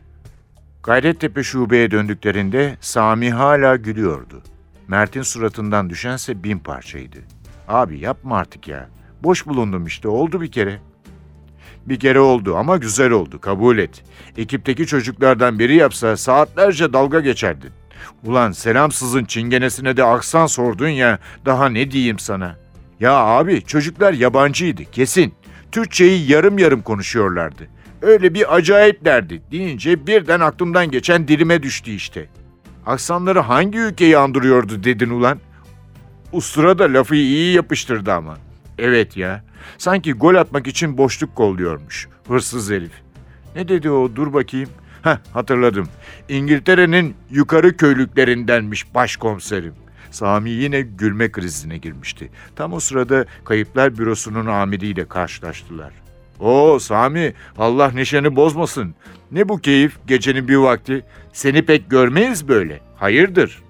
Gayrettepe 0.82 1.42
şubeye 1.42 1.90
döndüklerinde 1.90 2.76
Sami 2.80 3.30
hala 3.30 3.76
gülüyordu. 3.76 4.42
Mert'in 4.88 5.22
suratından 5.22 5.90
düşense 5.90 6.42
bin 6.42 6.58
parçaydı. 6.58 7.18
Abi 7.68 7.98
yapma 7.98 8.38
artık 8.38 8.68
ya. 8.68 8.88
Boş 9.22 9.46
bulundum 9.46 9.87
işte 9.87 10.08
oldu 10.08 10.40
bir 10.40 10.52
kere. 10.52 10.78
Bir 11.87 12.00
kere 12.00 12.20
oldu 12.20 12.56
ama 12.56 12.76
güzel 12.76 13.11
oldu 13.11 13.40
kabul 13.40 13.78
et. 13.78 14.02
Ekipteki 14.37 14.87
çocuklardan 14.87 15.58
biri 15.58 15.74
yapsa 15.74 16.16
saatlerce 16.16 16.92
dalga 16.92 17.20
geçerdin. 17.20 17.70
Ulan 18.24 18.52
selamsızın 18.52 19.24
çingenesine 19.24 19.96
de 19.96 20.04
aksan 20.04 20.46
sordun 20.46 20.88
ya 20.88 21.18
daha 21.44 21.68
ne 21.68 21.90
diyeyim 21.90 22.18
sana. 22.18 22.56
Ya 23.00 23.12
abi 23.12 23.62
çocuklar 23.62 24.12
yabancıydı 24.12 24.84
kesin. 24.84 25.34
Türkçeyi 25.72 26.30
yarım 26.30 26.58
yarım 26.58 26.82
konuşuyorlardı. 26.82 27.68
Öyle 28.02 28.34
bir 28.34 28.54
acayiplerdi 28.56 29.42
deyince 29.50 30.06
birden 30.06 30.40
aklımdan 30.40 30.90
geçen 30.90 31.28
dilime 31.28 31.62
düştü 31.62 31.90
işte. 31.90 32.28
Aksanları 32.87 33.38
hangi 33.40 33.78
ülkeyi 33.78 34.18
andırıyordu 34.18 34.84
dedin 34.84 35.11
ulan? 35.11 35.38
Ustura 36.32 36.78
da 36.78 36.84
lafı 36.84 37.14
iyi 37.14 37.54
yapıştırdı 37.54 38.12
ama. 38.12 38.37
Evet 38.78 39.16
ya. 39.16 39.44
Sanki 39.78 40.12
gol 40.12 40.34
atmak 40.34 40.66
için 40.66 40.98
boşluk 40.98 41.37
kolluyormuş. 41.37 42.08
Hırsız 42.28 42.70
herif. 42.70 42.92
Ne 43.56 43.68
dedi 43.68 43.90
o 43.90 44.16
dur 44.16 44.32
bakayım. 44.32 44.68
Heh 45.02 45.16
hatırladım. 45.32 45.88
İngiltere'nin 46.28 47.14
yukarı 47.30 47.76
köylüklerindenmiş 47.76 48.94
başkomiserim. 48.94 49.74
Sami 50.11 50.50
yine 50.50 50.80
gülme 50.80 51.32
krizine 51.32 51.78
girmişti. 51.78 52.30
Tam 52.56 52.72
o 52.72 52.80
sırada 52.80 53.24
Kayıplar 53.44 53.98
Bürosu'nun 53.98 54.46
amiriyle 54.46 55.08
karşılaştılar. 55.08 55.92
Oo 56.40 56.79
Sami 56.79 57.35
Allah 57.59 57.90
neşeni 57.90 58.37
bozmasın. 58.37 58.94
Ne 59.33 59.48
bu 59.48 59.59
keyif 59.59 59.98
gecenin 60.07 60.48
bir 60.48 60.57
vakti? 60.57 61.05
Seni 61.33 61.62
pek 61.62 61.90
görmeyiz 61.90 62.48
böyle. 62.48 62.81
Hayırdır? 62.96 63.62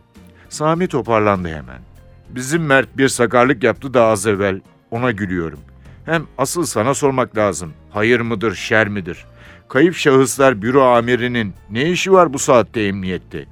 Sami 0.48 0.88
toparlandı 0.88 1.48
hemen. 1.48 1.80
Bizim 2.28 2.66
Mert 2.66 2.98
bir 2.98 3.08
sakarlık 3.08 3.62
yaptı 3.62 3.94
da 3.94 4.04
az 4.04 4.26
evvel. 4.26 4.60
Ona 4.90 5.10
gülüyorum. 5.10 5.60
Hem 6.04 6.26
asıl 6.38 6.64
sana 6.64 6.94
sormak 6.94 7.36
lazım. 7.36 7.72
Hayır 7.90 8.20
mıdır, 8.20 8.54
şer 8.54 8.88
midir? 8.88 9.24
Kayıp 9.68 9.94
şahıslar 9.94 10.62
büro 10.62 10.82
amirinin 10.82 11.54
ne 11.70 11.90
işi 11.90 12.12
var 12.12 12.32
bu 12.32 12.38
saatte 12.38 12.80
emniyette? 12.80 13.44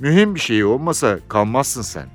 Mühim 0.00 0.34
bir 0.34 0.40
şey 0.40 0.64
olmasa 0.64 1.18
kalmazsın 1.28 1.82
sen. 1.82 2.06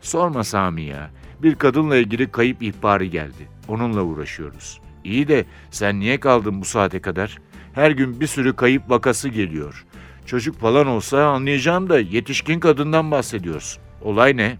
Sorma 0.00 0.44
Sami 0.44 0.82
ya. 0.82 1.10
Bir 1.42 1.54
kadınla 1.54 1.96
ilgili 1.96 2.30
kayıp 2.30 2.62
ihbarı 2.62 3.04
geldi. 3.04 3.48
Onunla 3.68 4.02
uğraşıyoruz. 4.02 4.80
İyi 5.06 5.28
de 5.28 5.44
sen 5.70 6.00
niye 6.00 6.20
kaldın 6.20 6.60
bu 6.60 6.64
saate 6.64 7.00
kadar? 7.00 7.38
Her 7.72 7.90
gün 7.90 8.20
bir 8.20 8.26
sürü 8.26 8.56
kayıp 8.56 8.90
vakası 8.90 9.28
geliyor. 9.28 9.86
Çocuk 10.26 10.60
falan 10.60 10.86
olsa 10.86 11.26
anlayacağım 11.26 11.88
da 11.88 12.00
yetişkin 12.00 12.60
kadından 12.60 13.10
bahsediyorsun. 13.10 13.82
Olay 14.02 14.36
ne? 14.36 14.58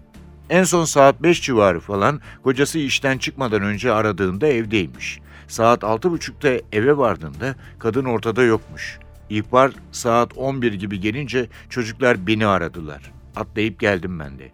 En 0.49 0.63
son 0.63 0.85
saat 0.85 1.23
5 1.23 1.41
civarı 1.41 1.79
falan 1.79 2.21
kocası 2.43 2.79
işten 2.79 3.17
çıkmadan 3.17 3.61
önce 3.61 3.91
aradığında 3.91 4.47
evdeymiş. 4.47 5.19
Saat 5.47 5.83
altı 5.83 6.11
buçukta 6.11 6.49
eve 6.71 6.97
vardığında 6.97 7.55
kadın 7.79 8.05
ortada 8.05 8.43
yokmuş. 8.43 8.99
İhbar 9.29 9.71
saat 9.91 10.37
11 10.37 10.73
gibi 10.73 10.99
gelince 10.99 11.47
çocuklar 11.69 12.27
beni 12.27 12.47
aradılar. 12.47 13.11
Atlayıp 13.35 13.79
geldim 13.79 14.19
ben 14.19 14.39
de. 14.39 14.51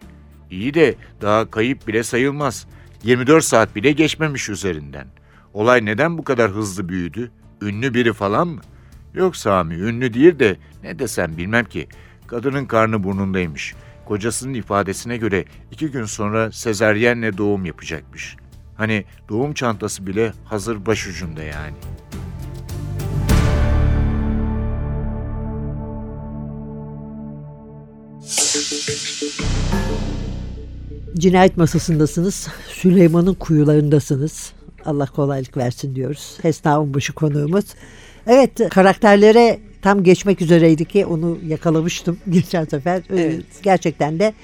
İyi 0.50 0.74
de 0.74 0.94
daha 1.22 1.50
kayıp 1.50 1.88
bile 1.88 2.02
sayılmaz. 2.02 2.66
24 3.04 3.44
saat 3.44 3.76
bile 3.76 3.92
geçmemiş 3.92 4.48
üzerinden. 4.48 5.06
Olay 5.54 5.84
neden 5.84 6.18
bu 6.18 6.24
kadar 6.24 6.50
hızlı 6.50 6.88
büyüdü? 6.88 7.30
Ünlü 7.62 7.94
biri 7.94 8.12
falan 8.12 8.48
mı? 8.48 8.60
Yok 9.14 9.36
Sami, 9.36 9.74
ünlü 9.74 10.14
değil 10.14 10.38
de 10.38 10.56
ne 10.82 10.98
desem 10.98 11.36
bilmem 11.36 11.64
ki. 11.64 11.88
Kadının 12.26 12.66
karnı 12.66 13.04
burnundaymış. 13.04 13.74
Kocasının 14.04 14.54
ifadesine 14.54 15.16
göre 15.16 15.44
iki 15.72 15.90
gün 15.90 16.04
sonra 16.04 16.52
sezeryenle 16.52 17.38
doğum 17.38 17.64
yapacakmış. 17.64 18.36
Hani 18.76 19.04
doğum 19.28 19.54
çantası 19.54 20.06
bile 20.06 20.32
hazır 20.44 20.86
başucunda 20.86 21.42
yani. 21.42 21.76
Cinayet 31.18 31.56
masasındasınız. 31.56 32.48
Süleyman'ın 32.68 33.34
kuyularındasınız. 33.34 34.52
Allah 34.86 35.06
kolaylık 35.06 35.56
versin 35.56 35.94
diyoruz. 35.94 36.38
Hesna 36.42 36.80
Onbaşı 36.80 37.12
konuğumuz. 37.12 37.64
Evet 38.26 38.68
karakterlere 38.70 39.58
tam 39.82 40.04
geçmek 40.04 40.42
üzereydi 40.42 40.84
ki 40.84 41.06
onu 41.06 41.38
yakalamıştım 41.46 42.18
geçen 42.30 42.64
sefer. 42.64 42.98
Ee, 42.98 43.02
Evet. 43.10 43.44
Gerçekten 43.62 44.18
de 44.18 44.34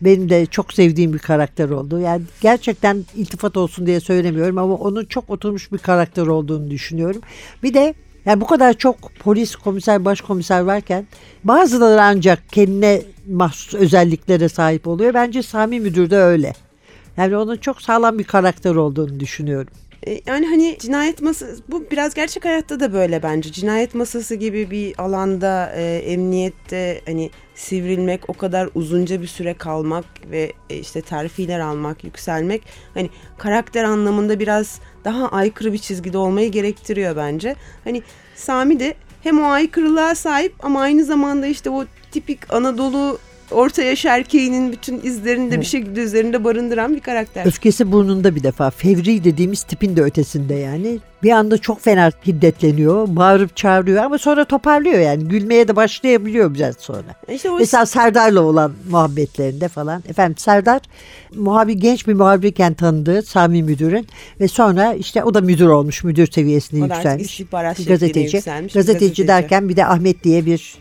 benim 0.00 0.28
de 0.30 0.46
çok 0.46 0.72
sevdiğim 0.72 1.12
bir 1.12 1.18
karakter 1.18 1.68
oldu. 1.70 2.00
Yani 2.00 2.22
gerçekten 2.40 3.04
iltifat 3.16 3.56
olsun 3.56 3.86
diye 3.86 4.00
söylemiyorum 4.00 4.58
ama 4.58 4.74
onun 4.74 5.04
çok 5.04 5.30
oturmuş 5.30 5.72
bir 5.72 5.78
karakter 5.78 6.26
olduğunu 6.26 6.70
düşünüyorum. 6.70 7.22
Bir 7.62 7.74
de 7.74 7.94
yani 8.24 8.40
bu 8.40 8.46
kadar 8.46 8.72
çok 8.72 8.96
polis, 9.18 9.56
komiser, 9.56 10.04
başkomiser 10.04 10.60
varken 10.60 11.06
bazıları 11.44 12.02
ancak 12.02 12.48
kendine 12.52 13.02
mahsus 13.28 13.74
özelliklere 13.74 14.48
sahip 14.48 14.86
oluyor. 14.86 15.14
Bence 15.14 15.42
Sami 15.42 15.80
Müdür 15.80 16.10
de 16.10 16.16
öyle. 16.16 16.52
Yani 17.16 17.36
onun 17.36 17.56
çok 17.56 17.82
sağlam 17.82 18.18
bir 18.18 18.24
karakter 18.24 18.74
olduğunu 18.74 19.20
düşünüyorum. 19.20 19.72
E, 20.06 20.20
Yani 20.26 20.46
hani 20.46 20.76
cinayet 20.80 21.22
masası 21.22 21.62
bu 21.68 21.90
biraz 21.90 22.14
gerçek 22.14 22.44
hayatta 22.44 22.80
da 22.80 22.92
böyle 22.92 23.22
bence. 23.22 23.52
Cinayet 23.52 23.94
masası 23.94 24.34
gibi 24.34 24.70
bir 24.70 25.00
alanda 25.00 25.72
e, 25.76 25.96
emniyette 25.96 27.00
hani 27.06 27.30
sivrilmek, 27.54 28.30
o 28.30 28.32
kadar 28.32 28.68
uzunca 28.74 29.22
bir 29.22 29.26
süre 29.26 29.54
kalmak 29.54 30.04
ve 30.30 30.52
e, 30.70 30.76
işte 30.76 31.00
terfiler 31.02 31.60
almak, 31.60 32.04
yükselmek 32.04 32.62
hani 32.94 33.10
karakter 33.38 33.84
anlamında 33.84 34.40
biraz 34.40 34.80
daha 35.04 35.28
aykırı 35.28 35.72
bir 35.72 35.78
çizgide 35.78 36.18
olmayı 36.18 36.50
gerektiriyor 36.50 37.16
bence. 37.16 37.56
Hani 37.84 38.02
Sami 38.34 38.80
de 38.80 38.94
hem 39.22 39.40
o 39.40 39.44
aykırılığa 39.44 40.14
sahip 40.14 40.54
ama 40.60 40.80
aynı 40.80 41.04
zamanda 41.04 41.46
işte 41.46 41.70
o 41.70 41.84
tipik 42.12 42.54
Anadolu 42.54 43.18
orta 43.50 43.82
yaş 43.82 44.04
erkeğinin 44.04 44.72
bütün 44.72 45.00
izlerini 45.02 45.50
de 45.50 45.60
bir 45.60 45.66
şekilde 45.66 46.00
üzerinde 46.00 46.44
barındıran 46.44 46.94
bir 46.94 47.00
karakter. 47.00 47.46
Öfkesi 47.46 47.92
burnunda 47.92 48.34
bir 48.34 48.42
defa. 48.42 48.70
Fevri 48.70 49.24
dediğimiz 49.24 49.62
tipin 49.62 49.96
de 49.96 50.02
ötesinde 50.02 50.54
yani. 50.54 50.98
Bir 51.22 51.30
anda 51.30 51.58
çok 51.58 51.80
fena 51.80 52.10
hiddetleniyor. 52.26 53.16
Bağırıp 53.16 53.56
çağırıyor 53.56 54.04
ama 54.04 54.18
sonra 54.18 54.44
toparlıyor 54.44 54.98
yani. 54.98 55.24
Gülmeye 55.24 55.68
de 55.68 55.76
başlayabiliyor 55.76 56.54
biraz 56.54 56.76
sonra. 56.78 57.14
İşte 57.32 57.50
o 57.50 57.58
Mesela 57.58 57.86
Serdar'la 57.86 58.40
olan 58.40 58.72
muhabbetlerinde 58.90 59.68
falan. 59.68 60.02
Efendim 60.08 60.36
Serdar 60.36 60.80
muhabir 61.34 61.72
genç 61.74 62.08
bir 62.08 62.14
muhabirken 62.14 62.74
tanıdığı 62.74 63.22
Sami 63.22 63.62
Müdür'ün 63.62 64.06
ve 64.40 64.48
sonra 64.48 64.92
işte 64.92 65.24
o 65.24 65.34
da 65.34 65.40
müdür 65.40 65.66
olmuş. 65.66 66.04
Müdür 66.04 66.30
seviyesine 66.30 66.80
O 66.82 66.84
yükselmiş. 66.84 67.42
gazeteci. 67.86 68.36
yükselmiş 68.36 68.72
Gazeteci 68.72 69.00
gazeteci. 69.06 69.28
derken 69.28 69.68
bir 69.68 69.76
de 69.76 69.86
Ahmet 69.86 70.24
diye 70.24 70.46
bir 70.46 70.74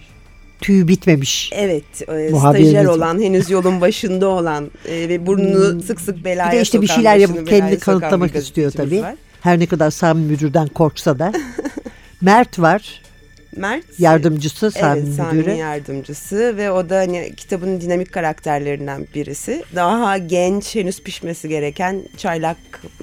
tüyü 0.62 0.88
bitmemiş. 0.88 1.50
Evet, 1.54 2.10
e, 2.10 2.30
stajyer 2.30 2.86
olan, 2.86 3.22
henüz 3.22 3.50
yolun 3.50 3.82
başında 3.82 4.28
olan 4.28 4.72
e, 4.86 5.10
ve 5.10 5.26
burnunu 5.26 5.82
sık 5.82 6.02
sık 6.02 6.26
belaya 6.26 6.52
Bir 6.52 6.58
de 6.58 6.62
işte 6.62 6.82
bir 6.82 6.88
şeyler 6.88 7.18
yapıp 7.18 7.48
kendini 7.48 7.80
kanıtlamak 7.80 8.36
istiyor 8.36 8.72
tabii. 8.72 9.02
var. 9.02 9.16
Her 9.42 9.60
ne 9.60 9.66
kadar 9.66 9.92
Sami 9.92 10.26
Müdür'den 10.26 10.68
korksa 10.68 11.20
da. 11.20 11.34
Mert 12.22 12.60
var. 12.60 13.02
Mert. 13.56 14.00
Yardımcısı 14.00 14.72
Sami 14.72 15.00
Evet, 15.00 15.14
Sami'nin 15.16 15.36
Müdürü. 15.36 15.56
yardımcısı 15.56 16.58
ve 16.58 16.72
o 16.72 16.90
da 16.90 16.98
hani 16.98 17.34
kitabın 17.38 17.82
dinamik 17.82 18.12
karakterlerinden 18.12 19.08
birisi. 19.16 19.64
Daha 19.76 20.18
genç, 20.18 20.76
henüz 20.76 21.04
pişmesi 21.04 21.50
gereken 21.50 22.04
çaylak 22.18 22.58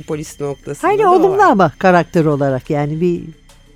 polis 0.07 0.41
noktasında 0.41 1.11
o 1.11 1.15
olumlu 1.15 1.39
var. 1.39 1.51
ama 1.51 1.73
karakter 1.79 2.25
olarak 2.25 2.71
yani 2.71 3.01
bir 3.01 3.23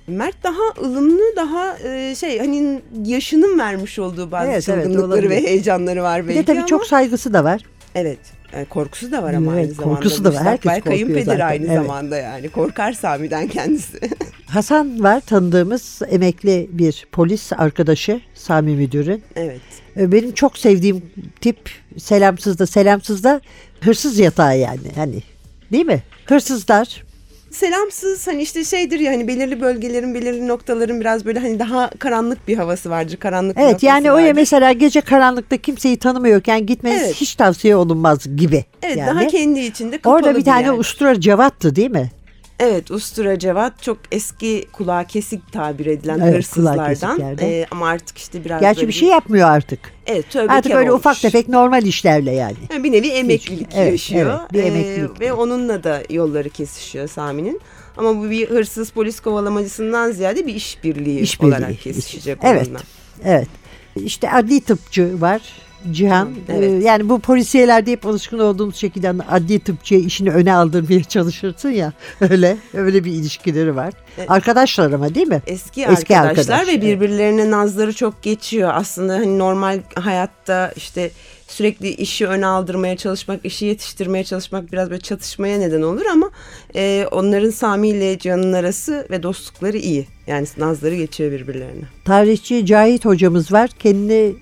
Mert 0.07 0.43
daha 0.43 0.87
ılımlı, 0.87 1.21
daha 1.35 1.77
e, 1.79 2.15
şey 2.15 2.39
hani 2.39 2.81
yaşının 3.05 3.59
vermiş 3.59 3.99
olduğu 3.99 4.31
bazı 4.31 4.51
Evet, 4.51 4.69
evet, 4.69 4.83
çılgınlıkları 4.83 5.21
ve 5.29 5.33
olabilir. 5.33 5.47
heyecanları 5.47 6.03
var 6.03 6.23
bir 6.23 6.27
belki 6.27 6.39
de 6.39 6.45
tabii 6.45 6.57
ama 6.57 6.67
çok 6.67 6.85
saygısı 6.85 7.33
da 7.33 7.43
var. 7.43 7.61
evet 7.95 8.19
e, 8.53 8.65
korkusu 8.65 9.11
da 9.11 9.23
var 9.23 9.33
ama 9.33 9.53
Evet, 9.53 9.63
aynı 9.65 9.73
zamanda. 9.73 9.95
korkusu 9.95 10.23
da 10.23 10.33
var. 10.33 10.43
Herkes 10.43 10.71
korkuyor 10.73 10.83
kayınpederi 10.85 11.25
zaten, 11.25 11.47
aynı 11.47 11.65
evet. 11.65 11.75
zamanda 11.75 12.17
yani. 12.17 12.49
Korkar 12.49 12.93
Sami'den 12.93 13.47
kendisi. 13.47 13.99
Hasan 14.47 15.03
var 15.03 15.19
tanıdığımız 15.21 16.01
emekli 16.09 16.69
bir 16.71 17.07
polis 17.11 17.53
arkadaşı 17.53 18.21
Sami 18.35 18.75
Müdür'ün. 18.75 19.23
evet. 19.35 19.61
E, 19.97 20.11
Benim 20.11 20.31
çok 20.31 20.57
sevdiğim 20.57 21.01
tip 21.41 21.57
selamsız 21.97 22.59
da 22.59 22.65
selamsız 22.65 23.23
da 23.23 23.41
hırsız 23.81 24.19
yatağı 24.19 24.57
yani. 24.57 24.91
Hani 24.95 25.23
değil 25.71 25.85
mi? 25.85 26.03
Hırsızlar 26.25 27.03
Selamsız 27.51 28.27
hani 28.27 28.41
işte 28.41 28.63
şeydir 28.63 28.99
ya 28.99 29.11
hani 29.11 29.27
belirli 29.27 29.61
bölgelerin 29.61 30.13
belirli 30.13 30.47
noktaların 30.47 31.01
biraz 31.01 31.25
böyle 31.25 31.39
hani 31.39 31.59
daha 31.59 31.89
karanlık 31.99 32.47
bir 32.47 32.57
havası 32.57 32.89
vardır. 32.89 33.17
Karanlık 33.17 33.57
bir 33.57 33.61
Evet 33.61 33.71
noktası 33.71 33.85
yani 33.85 34.11
vardır. 34.11 34.31
mesela 34.35 34.71
gece 34.71 35.01
karanlıkta 35.01 35.57
kimseyi 35.57 35.97
tanımıyorken 35.97 36.65
gitmeniz 36.65 37.01
Evet. 37.01 37.15
hiç 37.15 37.35
tavsiye 37.35 37.75
olunmaz 37.75 38.35
gibi. 38.37 38.65
Evet 38.83 38.97
yani. 38.97 39.09
daha 39.09 39.27
kendi 39.27 39.59
içinde 39.59 39.97
kapalı 39.97 40.13
Orada 40.13 40.35
bir 40.35 40.43
tane 40.43 40.65
yer. 40.67 40.73
ustura 40.73 41.19
Cevat'tı 41.21 41.75
değil 41.75 41.91
mi? 41.91 42.11
Evet 42.63 42.91
Ustura 42.91 43.39
Cevat 43.39 43.83
çok 43.83 43.97
eski 44.11 44.67
kulağı 44.71 45.05
kesik 45.05 45.51
tabir 45.53 45.85
edilen 45.85 46.19
Evet, 46.19 46.35
hırsızlardan. 46.35 47.37
Ee, 47.41 47.65
ama 47.71 47.87
artık 47.87 48.17
işte 48.17 48.45
biraz 48.45 48.61
Gerçi 48.61 48.77
böyle 48.77 48.87
bir 48.87 48.93
şey 48.93 49.09
yapmıyor 49.09 49.49
artık. 49.49 49.79
Evet 50.05 50.29
tövbe 50.29 50.51
Artık 50.51 50.71
öyle 50.75 50.91
ufak 50.91 51.21
tefek 51.21 51.49
normal 51.49 51.83
işlerle 51.85 52.31
yani. 52.31 52.55
Yani 52.71 52.83
bir 52.83 52.91
nevi 52.91 53.07
emeklilik 53.07 53.67
Evet, 53.75 53.91
yaşıyor. 53.91 54.39
evet, 54.41 54.53
bir 54.53 54.63
Ee, 54.63 54.67
emeklilik. 54.67 55.19
ve 55.19 55.33
onunla 55.33 55.83
da 55.83 56.01
yolları 56.09 56.49
kesişiyor 56.49 57.07
Sami'nin. 57.07 57.61
Ama 57.97 58.17
bu 58.17 58.29
bir 58.29 58.49
hırsız 58.49 58.89
polis 58.91 59.19
kovalamacısından 59.19 60.11
ziyade 60.11 60.47
bir 60.47 60.55
işbirliği 60.55 61.19
İşbirliği. 61.19 61.49
olarak 61.55 61.79
kesişecek 61.81 62.37
Evet. 62.43 62.67
onunla. 62.67 62.79
Evet. 63.25 63.47
İşte 63.95 64.31
adli 64.31 64.61
tıpçı 64.61 65.21
var. 65.21 65.41
Cihan. 65.91 66.29
Evet. 66.49 66.71
Ee, 66.71 66.85
yani 66.85 67.09
bu 67.09 67.19
polisiyelerde 67.19 67.91
hep 67.91 68.05
alışkın 68.05 68.39
olduğumuz 68.39 68.75
şekilde 68.75 69.07
hani 69.07 69.21
adli 69.23 69.59
tıpçıya 69.59 69.99
işini 69.99 70.31
öne 70.31 70.53
aldırmaya 70.53 71.03
çalışırsın 71.03 71.69
ya. 71.69 71.93
Öyle. 72.21 72.57
Öyle 72.73 73.03
bir 73.03 73.11
ilişkileri 73.11 73.75
var. 73.75 73.93
Evet. 74.17 74.31
Arkadaşlar 74.31 74.91
ama 74.91 75.15
değil 75.15 75.27
mi? 75.27 75.41
Eski, 75.47 75.81
Eski 75.83 76.17
arkadaşlar 76.17 76.53
arkadaş, 76.53 76.67
ve 76.67 76.71
evet. 76.71 76.83
birbirlerine 76.83 77.51
nazları 77.51 77.93
çok 77.93 78.23
geçiyor. 78.23 78.71
Aslında 78.73 79.13
hani 79.13 79.39
normal 79.39 79.79
hayatta 79.95 80.71
işte 80.75 81.11
sürekli 81.47 81.89
işi 81.89 82.27
öne 82.27 82.45
aldırmaya 82.45 82.97
çalışmak, 82.97 83.45
işi 83.45 83.65
yetiştirmeye 83.65 84.23
çalışmak 84.23 84.71
biraz 84.71 84.89
böyle 84.89 85.01
çatışmaya 85.01 85.59
neden 85.59 85.81
olur 85.81 86.05
ama 86.05 86.31
e, 86.75 87.07
onların 87.11 87.49
Sami 87.49 87.89
ile 87.89 88.19
Cihan'ın 88.19 88.53
arası 88.53 89.07
ve 89.09 89.23
dostlukları 89.23 89.77
iyi. 89.77 90.07
Yani 90.27 90.47
nazları 90.57 90.95
geçiyor 90.95 91.31
birbirlerine. 91.31 91.83
Tarihçi 92.05 92.65
Cahit 92.65 93.05
hocamız 93.05 93.51
var. 93.51 93.69
Kendini 93.79 94.33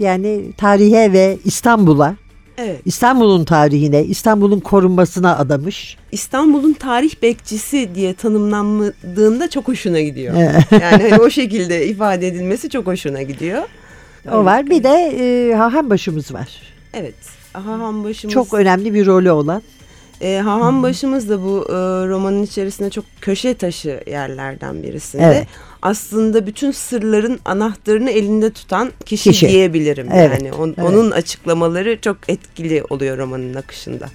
yani 0.00 0.52
tarihe 0.56 1.12
ve 1.12 1.38
İstanbul'a, 1.44 2.16
Evet. 2.58 2.80
İstanbul'un 2.84 3.44
tarihine, 3.44 4.04
İstanbul'un 4.04 4.60
korunmasına 4.60 5.38
adamış. 5.38 5.96
İstanbul'un 6.12 6.72
tarih 6.72 7.22
bekçisi 7.22 7.94
diye 7.94 8.14
tanımlandığında 8.14 9.50
çok 9.50 9.68
hoşuna 9.68 10.00
gidiyor. 10.00 10.34
Evet. 10.38 10.72
yani 10.82 11.10
hani 11.10 11.22
o 11.22 11.30
şekilde 11.30 11.86
ifade 11.86 12.26
edilmesi 12.26 12.70
çok 12.70 12.86
hoşuna 12.86 13.22
gidiyor. 13.22 13.62
O 14.32 14.44
var. 14.44 14.70
Bir 14.70 14.84
de 14.84 15.16
e, 15.18 15.54
Hahan 15.54 15.90
başımız 15.90 16.34
var. 16.34 16.48
Evet. 16.94 17.14
Haham 17.52 18.04
başımız 18.04 18.34
Çok 18.34 18.54
önemli 18.54 18.94
bir 18.94 19.06
rolü 19.06 19.30
olan. 19.30 19.62
E, 20.20 20.38
Haham 20.44 20.82
başımız 20.82 21.28
da 21.28 21.42
bu 21.42 21.66
e, 21.68 21.72
romanın 22.08 22.42
içerisinde 22.42 22.90
çok 22.90 23.04
köşe 23.20 23.54
taşı 23.54 24.00
yerlerden 24.06 24.82
birisinde. 24.82 25.22
Evet. 25.24 25.46
Aslında 25.82 26.46
bütün 26.46 26.70
sırların 26.70 27.40
anahtarını 27.44 28.10
elinde 28.10 28.50
tutan 28.52 28.90
kişi, 29.06 29.30
Kişi. 29.30 29.48
diyebilirim. 29.48 30.08
Evet, 30.12 30.40
Yani 30.42 30.52
On- 30.52 30.74
evet. 30.78 30.88
onun 30.90 31.10
açıklamaları 31.10 32.00
çok 32.00 32.16
etkili 32.28 32.84
oluyor 32.90 33.18
romanın 33.18 33.54
akışında. 33.54 34.06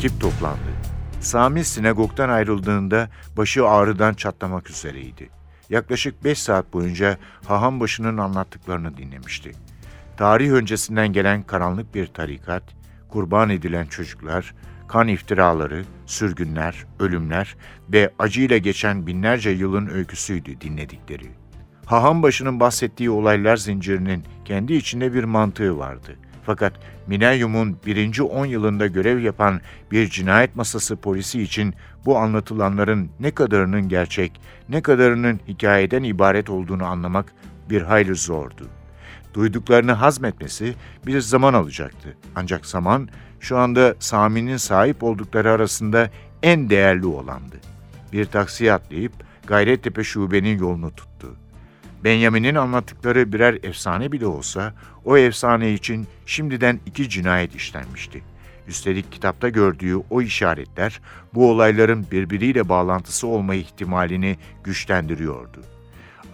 Ekip 0.00 0.20
toplandı. 0.20 0.70
Sami 1.20 1.64
sinagogdan 1.64 2.28
ayrıldığında 2.28 3.08
başı 3.36 3.68
ağrıdan 3.68 4.14
çatlamak 4.14 4.70
üzereydi. 4.70 5.30
Yaklaşık 5.70 6.24
5 6.24 6.38
saat 6.38 6.72
boyunca 6.72 7.18
haham 7.46 7.80
başının 7.80 8.18
anlattıklarını 8.18 8.96
dinlemişti. 8.96 9.52
Tarih 10.16 10.50
öncesinden 10.50 11.12
gelen 11.12 11.42
karanlık 11.42 11.94
bir 11.94 12.06
tarikat, 12.06 12.62
kurban 13.08 13.50
edilen 13.50 13.86
çocuklar, 13.86 14.54
kan 14.88 15.08
iftiraları, 15.08 15.84
sürgünler, 16.06 16.86
ölümler 17.00 17.56
ve 17.92 18.10
acıyla 18.18 18.58
geçen 18.58 19.06
binlerce 19.06 19.50
yılın 19.50 19.86
öyküsüydü 19.86 20.60
dinledikleri. 20.60 21.30
Haham 21.86 22.22
başının 22.22 22.60
bahsettiği 22.60 23.10
olaylar 23.10 23.56
zincirinin 23.56 24.24
kendi 24.44 24.74
içinde 24.74 25.14
bir 25.14 25.24
mantığı 25.24 25.78
vardı. 25.78 26.16
Fakat 26.50 26.72
Mineryum'un 27.06 27.76
birinci 27.86 28.22
10 28.22 28.46
yılında 28.46 28.86
görev 28.86 29.18
yapan 29.18 29.60
bir 29.90 30.10
cinayet 30.10 30.56
masası 30.56 30.96
polisi 30.96 31.42
için 31.42 31.74
bu 32.04 32.18
anlatılanların 32.18 33.10
ne 33.20 33.30
kadarının 33.30 33.88
gerçek, 33.88 34.40
ne 34.68 34.82
kadarının 34.82 35.40
hikayeden 35.48 36.02
ibaret 36.02 36.50
olduğunu 36.50 36.84
anlamak 36.84 37.32
bir 37.70 37.82
hayli 37.82 38.14
zordu. 38.14 38.68
Duyduklarını 39.34 39.92
hazmetmesi 39.92 40.74
bir 41.06 41.20
zaman 41.20 41.54
alacaktı. 41.54 42.16
Ancak 42.36 42.66
zaman 42.66 43.08
şu 43.40 43.58
anda 43.58 43.94
Sami'nin 43.98 44.56
sahip 44.56 45.02
oldukları 45.02 45.50
arasında 45.50 46.10
en 46.42 46.70
değerli 46.70 47.06
olandı. 47.06 47.56
Bir 48.12 48.24
taksiye 48.24 48.72
atlayıp 48.72 49.12
Gayrettepe 49.46 50.04
şubenin 50.04 50.58
yolunu 50.58 50.90
tuttu. 50.90 51.36
Benjamin'in 52.04 52.54
anlattıkları 52.54 53.32
birer 53.32 53.58
efsane 53.62 54.12
bile 54.12 54.26
olsa 54.26 54.74
o 55.04 55.16
efsane 55.16 55.72
için 55.72 56.06
şimdiden 56.26 56.80
iki 56.86 57.08
cinayet 57.08 57.54
işlenmişti. 57.54 58.22
Üstelik 58.68 59.12
kitapta 59.12 59.48
gördüğü 59.48 59.96
o 60.10 60.22
işaretler 60.22 61.00
bu 61.34 61.50
olayların 61.50 62.06
birbiriyle 62.10 62.68
bağlantısı 62.68 63.26
olma 63.26 63.54
ihtimalini 63.54 64.36
güçlendiriyordu. 64.64 65.62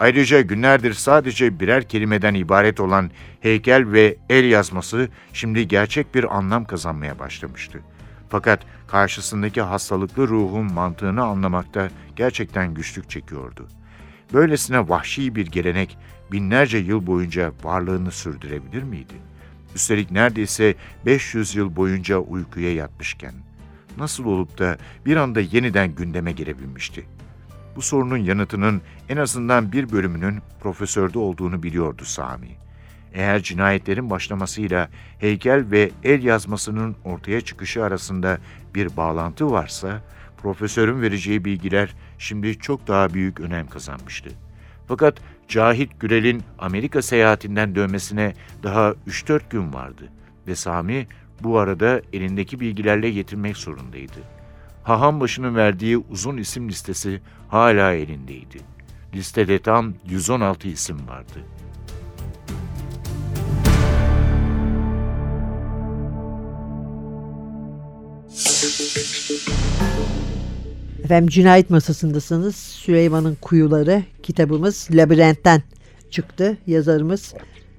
Ayrıca 0.01 0.41
günlerdir 0.41 0.93
sadece 0.93 1.61
birer 1.61 1.89
kelimeden 1.89 2.35
ibaret 2.35 2.81
olan 2.81 3.11
heykel 3.41 3.93
ve 3.93 4.17
el 4.31 4.45
yazması 4.45 5.09
şimdi 5.33 5.69
gerçek 5.69 6.15
bir 6.15 6.37
anlam 6.37 6.65
kazanmaya 6.65 7.19
başlamıştı. 7.19 7.81
Fakat 8.29 8.61
karşısındaki 8.89 9.63
hastalıklı 9.63 10.29
ruhun 10.29 10.73
mantığını 10.73 11.25
anlamakta 11.25 11.89
gerçekten 12.17 12.75
güçlük 12.75 13.11
çekiyordu. 13.11 13.69
Böylesine 14.33 14.89
vahşi 14.89 15.35
bir 15.35 15.47
gelenek 15.47 15.99
binlerce 16.33 16.79
yıl 16.79 17.07
boyunca 17.07 17.53
varlığını 17.62 18.11
sürdürebilir 18.11 18.83
miydi? 18.83 19.15
Üstelik 19.75 20.11
neredeyse 20.11 20.75
500 21.07 21.55
yıl 21.55 21.77
boyunca 21.77 22.19
uykuya 22.19 22.75
yatmışken 22.75 23.35
nasıl 23.99 24.25
olup 24.25 24.59
da 24.59 24.79
bir 25.07 25.17
anda 25.17 25.41
yeniden 25.41 25.95
gündeme 25.95 26.33
gelebilmişti? 26.33 27.07
Bu 27.77 27.83
sorunun 27.83 28.17
yanıtının 28.17 28.83
en 29.09 29.17
azından 29.17 29.73
bir 29.73 29.93
bölümünün 29.93 30.43
profesörde 30.61 31.19
olduğunu 31.19 31.62
biliyordu 31.62 32.05
Sami. 32.05 32.49
Eğer 33.12 33.43
cinayetlerin 33.43 34.11
başlamasıyla 34.11 34.89
heykel 35.19 35.71
ve 35.71 35.91
el 36.05 36.23
yazmasının 36.23 36.97
ortaya 37.05 37.41
çıkışı 37.41 37.85
arasında 37.85 38.39
bir 38.75 38.97
bağlantı 38.97 39.51
varsa, 39.51 40.03
profesörün 40.43 41.03
vereceği 41.03 41.45
bilgiler 41.45 41.95
şimdi 42.19 42.59
çok 42.59 42.89
daha 42.89 43.15
büyük 43.15 43.41
önem 43.41 43.67
kazanmıştı. 43.67 44.31
Fakat 44.89 45.19
Cahit 45.49 46.01
Gürel'in 46.01 46.43
Amerika 46.59 47.03
seyahatinden 47.03 47.75
dönmesine 47.75 48.35
daha 48.63 48.95
3-4 49.09 49.41
gün 49.51 49.73
vardı 49.73 50.09
ve 50.47 50.55
Sami 50.55 51.07
bu 51.41 51.59
arada 51.59 52.03
elindeki 52.13 52.61
bilgilerle 52.61 53.09
yetinmek 53.09 53.57
zorundaydı. 53.57 54.21
Haham 54.83 55.21
başının 55.21 55.55
verdiği 55.55 55.99
uzun 55.99 56.37
isim 56.37 56.69
listesi 56.69 57.21
hala 57.49 57.93
elindeydi. 57.93 58.59
Listede 59.15 59.59
tam 59.59 59.95
116 60.07 60.69
isim 60.69 61.09
vardı. 61.09 61.45
Efendim 71.07 71.29
cinayet 71.29 71.71
masasındasınız. 71.71 72.57
Süleyman'ın 72.57 73.35
Kuyuları 73.40 74.03
kitabımız 74.23 74.88
Labirent'ten 74.92 75.62
çıktı. 76.11 76.59
Yazarımız 76.66 77.35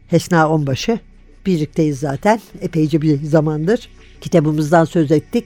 Hesna 0.08 0.50
Onbaşı. 0.50 1.00
Birlikteyiz 1.46 2.00
zaten 2.00 2.42
epeyce 2.62 3.02
bir 3.02 3.24
zamandır. 3.24 3.90
Kitabımızdan 4.22 4.86
söz 4.86 5.12
ettik. 5.12 5.46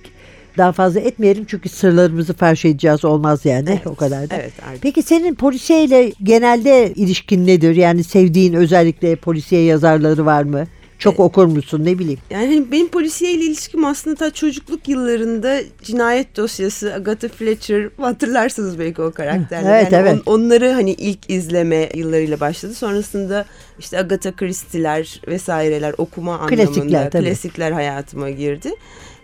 Daha 0.57 0.71
fazla 0.71 0.99
etmeyelim 0.99 1.45
çünkü 1.47 1.69
sırlarımızı 1.69 2.33
farş 2.33 2.65
edeceğiz 2.65 3.05
olmaz 3.05 3.45
yani 3.45 3.69
Evet, 3.69 3.87
o 3.87 3.95
kadar 3.95 4.29
da. 4.29 4.35
evet. 4.35 4.53
Peki 4.81 5.03
senin 5.03 5.35
polisiyeyle 5.35 6.11
genelde 6.23 6.93
ilişkin 6.95 7.47
nedir? 7.47 7.75
Yani 7.75 8.03
sevdiğin 8.03 8.53
özellikle 8.53 9.15
polisiye 9.15 9.63
yazarları 9.63 10.25
var 10.25 10.43
mı? 10.43 10.67
Çok 11.01 11.19
okur 11.19 11.45
musun 11.45 11.85
ne 11.85 11.99
bileyim. 11.99 12.19
Yani 12.29 12.45
hani 12.45 12.71
benim 12.71 12.87
polisiye 12.87 13.31
ile 13.31 13.43
ilişkim 13.45 13.85
aslında 13.85 14.15
ta 14.15 14.31
çocukluk 14.31 14.87
yıllarında 14.89 15.59
cinayet 15.83 16.37
dosyası 16.37 16.93
Agatha 16.93 17.27
Fletcher 17.27 17.89
hatırlarsınız 17.97 18.79
belki 18.79 19.01
o 19.01 19.11
karakterleri. 19.11 19.73
Evet, 19.83 19.91
yani 19.91 20.09
evet. 20.09 20.21
on- 20.27 20.33
onları 20.33 20.71
hani 20.71 20.91
ilk 20.91 21.29
izleme 21.29 21.89
yıllarıyla 21.95 22.39
başladı. 22.39 22.73
Sonrasında 22.73 23.45
işte 23.79 23.99
Agatha 23.99 24.35
Christie'ler 24.35 25.21
vesaireler 25.27 25.93
okuma 25.97 26.47
Klasikler, 26.47 26.65
anlamında 26.81 27.09
tabii. 27.09 27.25
klasikler 27.25 27.71
hayatıma 27.71 28.29
girdi. 28.29 28.71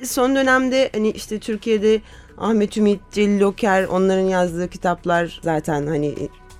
Son 0.03 0.35
dönemde 0.35 0.89
hani 0.93 1.09
işte 1.11 1.39
Türkiye'de 1.39 2.01
Ahmet 2.37 2.77
Ümit, 2.77 2.99
Celil 3.11 3.41
Oker 3.41 3.83
onların 3.83 4.25
yazdığı 4.27 4.67
kitaplar 4.67 5.39
zaten 5.43 5.87
hani 5.87 6.15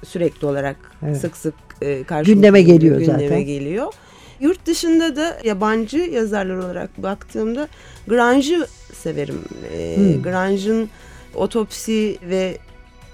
sürekli 0.07 0.47
olarak 0.47 0.75
Evet. 1.05 1.17
sık 1.17 1.37
sık 1.37 1.53
e, 1.81 2.03
karşımıza 2.03 2.33
Gündeme 2.33 2.61
geliyor 2.61 2.99
gündeme 2.99 3.19
zaten. 3.23 3.45
geliyor. 3.45 3.93
Yurt 4.39 4.65
dışında 4.65 5.15
da 5.15 5.37
yabancı 5.43 5.97
yazarlar 5.97 6.55
olarak 6.55 7.03
baktığımda 7.03 7.67
Grange'ı 8.07 8.67
severim. 8.93 9.41
Ee, 9.73 9.95
Hmm. 9.97 10.23
Grange'ın 10.23 10.89
otopsi 11.35 12.17
ve 12.29 12.57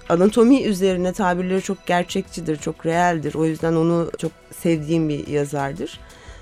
anatomi 0.08 0.62
üzerine 0.62 1.12
tabirleri 1.12 1.62
çok 1.62 1.86
gerçekçidir, 1.86 2.56
çok 2.56 2.86
realdir. 2.86 3.34
O 3.34 3.44
yüzden 3.44 3.72
onu 3.72 4.10
çok 4.18 4.32
sevdiğim 4.62 5.08
bir 5.08 5.26
yazardır. 5.26 6.00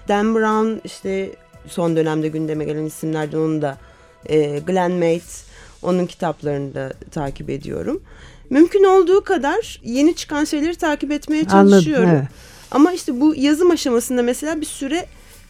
Dan 0.09 0.35
Brown 0.35 0.81
işte 0.85 1.31
son 1.67 1.97
dönemde 1.97 2.29
gündeme 2.29 2.65
gelen 2.65 2.85
isimlerden 2.85 3.39
onu 3.39 3.63
da 3.63 3.79
e, 4.27 4.59
Glenn 4.59 4.93
Mates 4.93 5.45
onun 5.83 6.07
çalışmalarını 6.07 6.75
da 6.75 6.93
takip 7.11 7.51
ediyorum. 7.51 8.03
Mümkün 8.51 8.85
olduğu 8.85 9.25
kadar 9.25 9.81
yeni 9.85 10.15
çıkan 10.15 10.45
şeyleri 10.45 10.77
takip 10.77 11.13
etmeye 11.13 11.45
Anladım. 11.51 11.71
çalışıyorum. 11.71 12.11
Evet. 12.11 12.29
Ama 12.73 12.93
işte 12.93 13.21
bu 13.21 13.35
yazım 13.37 13.71
aşamasında 13.71 14.23
mesela 14.23 14.61
bir 14.61 14.67
süre 14.67 15.07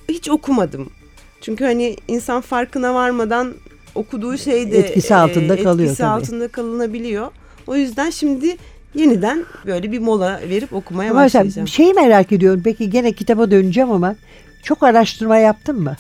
hiç 0.09 0.29
okumadım. 0.31 0.91
Çünkü 1.41 1.65
hani 1.65 1.97
insan 2.09 2.41
farkına 2.41 2.95
varmadan 2.95 3.55
okuduğu 3.95 4.39
şey 4.39 4.73
de 4.73 4.79
Etkisi 4.79 5.15
altında 5.15 5.57
kalıyor 5.63 5.89
etkisi 5.91 5.99
tabii. 5.99 6.09
altında 6.23 6.49
kalınabiliyor. 6.49 7.31
O 7.67 7.77
yüzden 7.77 8.11
şimdi 8.11 8.57
yeniden 8.95 9.45
böyle 9.67 9.93
bir 9.93 9.99
mola 9.99 10.41
verip 10.49 10.73
okumaya 10.73 11.11
Ama 11.11 11.21
başlayacağım. 11.21 11.69
şeyi 11.69 11.95
merak 11.95 12.33
ediyorum. 12.33 12.61
Peki 12.65 12.91
gene 12.91 13.13
kitaba 13.13 13.51
döneceğim 13.51 13.91
ama 13.91 14.17
çok 14.63 14.83
araştırma 14.83 15.37
yaptın 15.37 15.81
mı? 15.81 15.97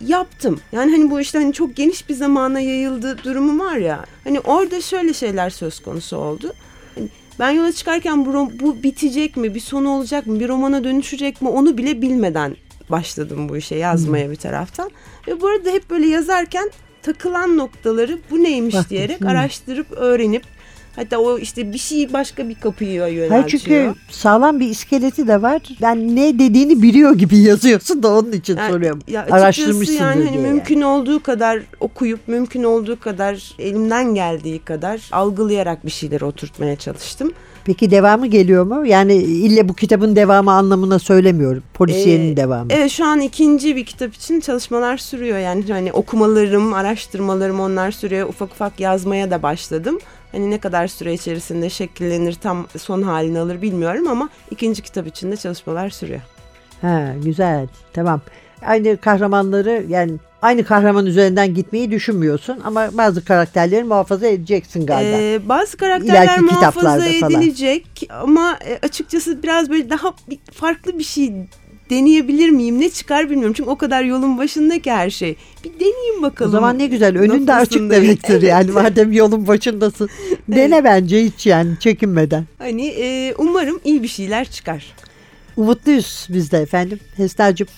Yaptım. 0.00 0.60
Yani 0.72 0.90
hani 0.90 1.10
bu 1.10 1.20
işte 1.20 1.38
hani 1.38 1.52
çok 1.52 1.76
geniş 1.76 2.08
bir 2.08 2.14
zamana 2.14 2.60
yayıldı 2.60 3.18
durumu 3.24 3.64
var 3.64 3.76
ya. 3.76 4.04
Hani 4.24 4.40
orada 4.40 4.80
şöyle 4.80 5.14
şeyler 5.14 5.50
söz 5.50 5.80
konusu 5.80 6.16
oldu. 6.16 6.52
Ben 7.38 7.50
yola 7.50 7.72
çıkarken 7.72 8.26
bu, 8.26 8.50
bu 8.60 8.82
bitecek 8.82 9.36
mi, 9.36 9.54
bir 9.54 9.60
sonu 9.60 9.88
olacak 9.90 10.26
mı, 10.26 10.40
bir 10.40 10.48
romana 10.48 10.84
dönüşecek 10.84 11.42
mi 11.42 11.48
onu 11.48 11.78
bile 11.78 12.02
bilmeden 12.02 12.56
başladım 12.90 13.48
bu 13.48 13.56
işe 13.56 13.74
yazmaya 13.74 14.30
bir 14.30 14.36
taraftan. 14.36 14.90
Ve 15.28 15.40
bu 15.40 15.46
arada 15.48 15.70
hep 15.70 15.90
böyle 15.90 16.06
yazarken 16.06 16.70
takılan 17.02 17.56
noktaları 17.56 18.18
bu 18.30 18.42
neymiş 18.42 18.76
diyerek 18.90 19.20
hı. 19.20 19.28
araştırıp 19.28 19.92
öğrenip 19.92 20.42
hatta 20.96 21.18
o 21.18 21.38
işte 21.38 21.72
bir 21.72 21.78
şey 21.78 22.12
başka 22.12 22.48
bir 22.48 22.54
kapıya 22.54 23.08
yöneltiyor. 23.08 23.30
Hayır 23.30 23.48
çünkü 23.48 23.94
sağlam 24.10 24.60
bir 24.60 24.68
iskeleti 24.68 25.28
de 25.28 25.42
var. 25.42 25.62
Ben 25.82 26.16
ne 26.16 26.38
dediğini 26.38 26.82
biliyor 26.82 27.14
gibi 27.14 27.38
yazıyorsun 27.50 28.02
da 28.02 28.14
onun 28.14 28.32
için 28.32 28.56
Yani- 28.56 28.72
soruyorum. 28.72 29.00
Ya 29.08 29.20
açıkçası 29.20 29.44
Araştırmışsındır 29.44 30.00
yani 30.00 30.24
hani 30.24 30.32
diye. 30.38 30.42
mümkün 30.52 30.80
olduğu 30.80 31.22
kadar 31.22 31.60
okuyup 31.80 32.28
mümkün 32.28 32.62
olduğu 32.62 33.00
kadar 33.00 33.52
elimden 33.58 34.14
geldiği 34.14 34.58
kadar 34.58 35.00
algılayarak 35.12 35.86
bir 35.86 35.90
şeyleri 35.90 36.24
oturtmaya 36.24 36.76
çalıştım. 36.76 37.32
Peki 37.64 37.90
devamı 37.90 38.26
geliyor 38.26 38.64
mu? 38.66 38.86
Yani 38.86 39.14
ille 39.14 39.68
bu 39.68 39.74
kitabın 39.74 40.16
devamı 40.16 40.52
anlamına 40.52 40.98
söylemiyorum. 40.98 41.62
Polisiyenin 41.74 42.32
Ee, 42.32 42.36
devamı. 42.36 42.66
Evet 42.70 42.90
şu 42.90 43.04
an 43.04 43.20
ikinci 43.20 43.76
bir 43.76 43.84
kitap 43.84 44.14
için 44.14 44.40
çalışmalar 44.40 44.96
sürüyor. 44.96 45.38
Yani 45.38 45.64
hani 45.68 45.92
okumalarım, 45.92 46.74
araştırmalarım 46.74 47.60
onlar 47.60 47.90
sürüyor. 47.90 48.28
Ufak 48.28 48.52
ufak 48.52 48.80
yazmaya 48.80 49.30
da 49.30 49.42
başladım. 49.42 49.98
Hani 50.32 50.50
ne 50.50 50.58
kadar 50.60 50.86
süre 50.86 51.14
içerisinde 51.14 51.70
şekillenir 51.70 52.34
tam 52.34 52.66
son 52.78 53.02
halini 53.02 53.38
alır 53.38 53.62
bilmiyorum 53.62 54.08
ama 54.08 54.28
ikinci 54.50 54.82
kitap 54.82 55.06
için 55.06 55.32
de 55.32 55.36
çalışmalar 55.36 55.90
sürüyor. 55.90 56.20
Ha, 56.80 57.12
güzel. 57.24 57.68
Tamam. 57.92 58.20
Aynı 58.66 58.96
kahramanları 58.96 59.84
yani 59.88 60.12
aynı 60.42 60.64
kahraman 60.64 61.06
üzerinden 61.06 61.54
gitmeyi 61.54 61.90
düşünmüyorsun 61.90 62.60
ama 62.64 62.88
bazı 62.92 63.24
karakterleri 63.24 63.84
muhafaza 63.84 64.26
edeceksin 64.26 64.86
galiba. 64.86 65.16
Ee, 65.16 65.48
bazı 65.48 65.76
karakterler 65.76 66.24
İleriki 66.24 66.40
muhafaza 66.40 66.70
kitaplarda 66.70 67.20
falan. 67.20 67.42
edilecek 67.42 68.08
ama 68.10 68.58
e, 68.68 68.78
açıkçası 68.82 69.42
biraz 69.42 69.70
böyle 69.70 69.90
daha 69.90 70.14
farklı 70.52 70.98
bir 70.98 71.04
şey 71.04 71.32
deneyebilir 71.90 72.48
miyim? 72.48 72.80
Ne 72.80 72.90
çıkar 72.90 73.30
bilmiyorum. 73.30 73.54
Çünkü 73.56 73.70
o 73.70 73.76
kadar 73.76 74.02
yolun 74.04 74.38
başında 74.38 74.78
ki 74.78 74.90
her 74.90 75.10
şey. 75.10 75.36
Bir 75.64 75.72
deneyeyim 75.80 76.18
o 76.18 76.22
bakalım. 76.22 76.52
zaman 76.52 76.78
ne 76.78 76.86
güzel 76.86 77.18
önün 77.18 77.46
de 77.46 77.54
açık 77.54 77.90
demektir 77.90 78.42
yani 78.42 78.70
madem 78.70 79.12
yolun 79.12 79.46
başındasın. 79.46 80.08
Dene 80.48 80.84
bence 80.84 81.24
hiç 81.24 81.46
yani 81.46 81.78
çekinmeden. 81.80 82.44
Hani 82.58 82.86
e, 82.86 83.34
umarım 83.38 83.80
iyi 83.84 84.02
bir 84.02 84.08
şeyler 84.08 84.50
çıkar. 84.50 84.94
Umutluyuz 85.56 86.26
biz 86.30 86.52
de 86.52 86.58
efendim. 86.58 87.00
Hesna'cığım 87.16 87.68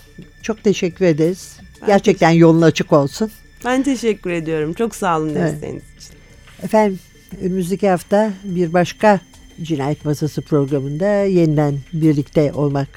çok 0.43 0.65
teşekkür 0.65 1.05
ederiz. 1.05 1.57
Ben 1.81 1.87
Gerçekten 1.87 2.31
yolun 2.31 2.63
açık 2.63 2.93
olsun. 2.93 3.31
Ben 3.65 3.83
teşekkür 3.83 4.31
ediyorum. 4.31 4.73
Çok 4.73 4.95
sağ 4.95 5.19
olun 5.19 5.35
Evet. 5.37 5.53
desteğiniz 5.53 5.83
için. 5.83 6.15
Efendim 6.63 6.99
önümüzdeki 7.43 7.89
hafta 7.89 8.33
bir 8.45 8.73
başka 8.73 9.21
Cinayet 9.63 10.05
Masası 10.05 10.43
programında 10.43 11.07
yeniden 11.25 11.79
birlikte 11.93 12.53
olmak 12.53 12.89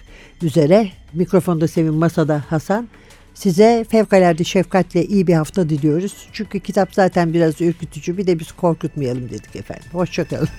üzere. 0.42 0.90
Mikrofonda 1.14 1.68
Sevin 1.68 1.94
Masada 1.94 2.44
Hasan. 2.50 2.88
Size 3.34 3.86
fevkalade 3.90 4.44
şefkatle 4.44 5.06
iyi 5.06 5.28
bir 5.28 5.34
hafta 5.34 5.70
diliyoruz. 5.70 6.28
Çünkü 6.34 6.60
kitap 6.60 6.96
zaten 6.96 7.34
biraz 7.34 7.62
ürkütücü. 7.62 8.18
Bir 8.18 8.28
de 8.28 8.40
biz 8.40 8.52
korkutmayalım 8.52 9.30
dedik 9.30 9.56
efendim. 9.56 9.88
Hoşçakalın. 9.92 10.50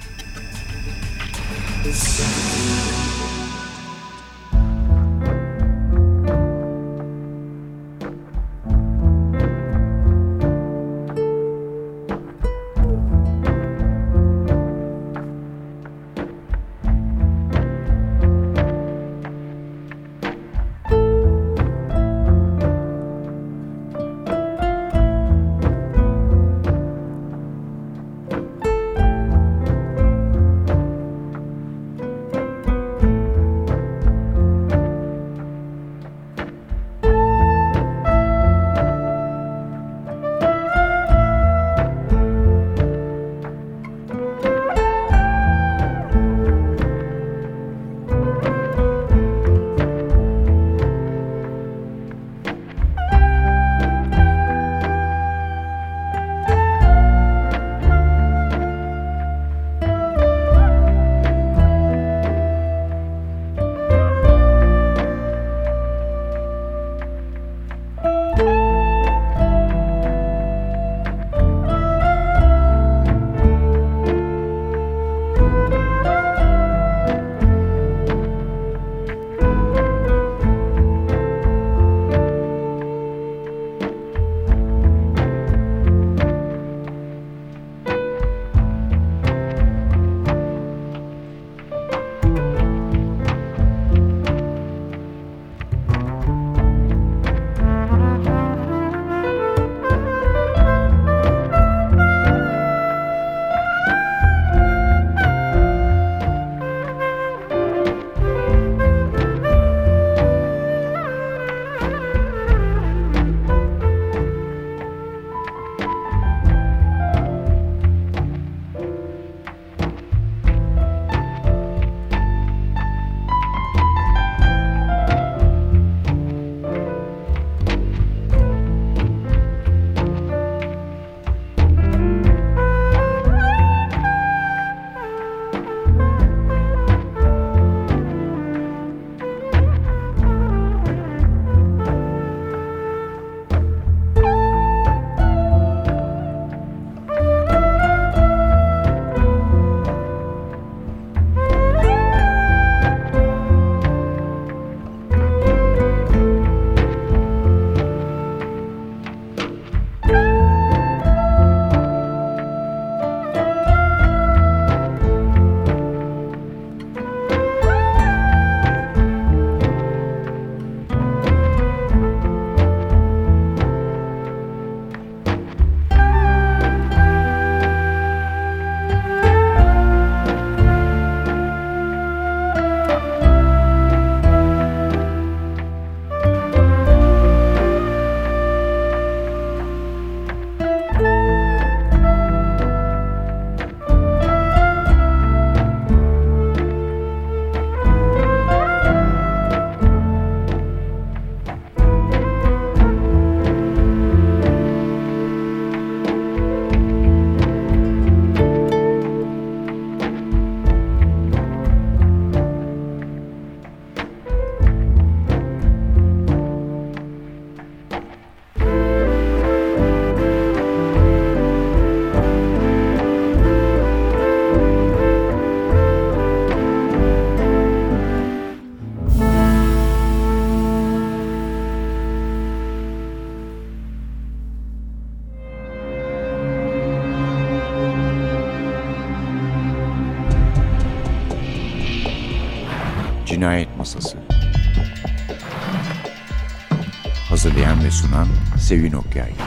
Hazırlayan 249.13 249.42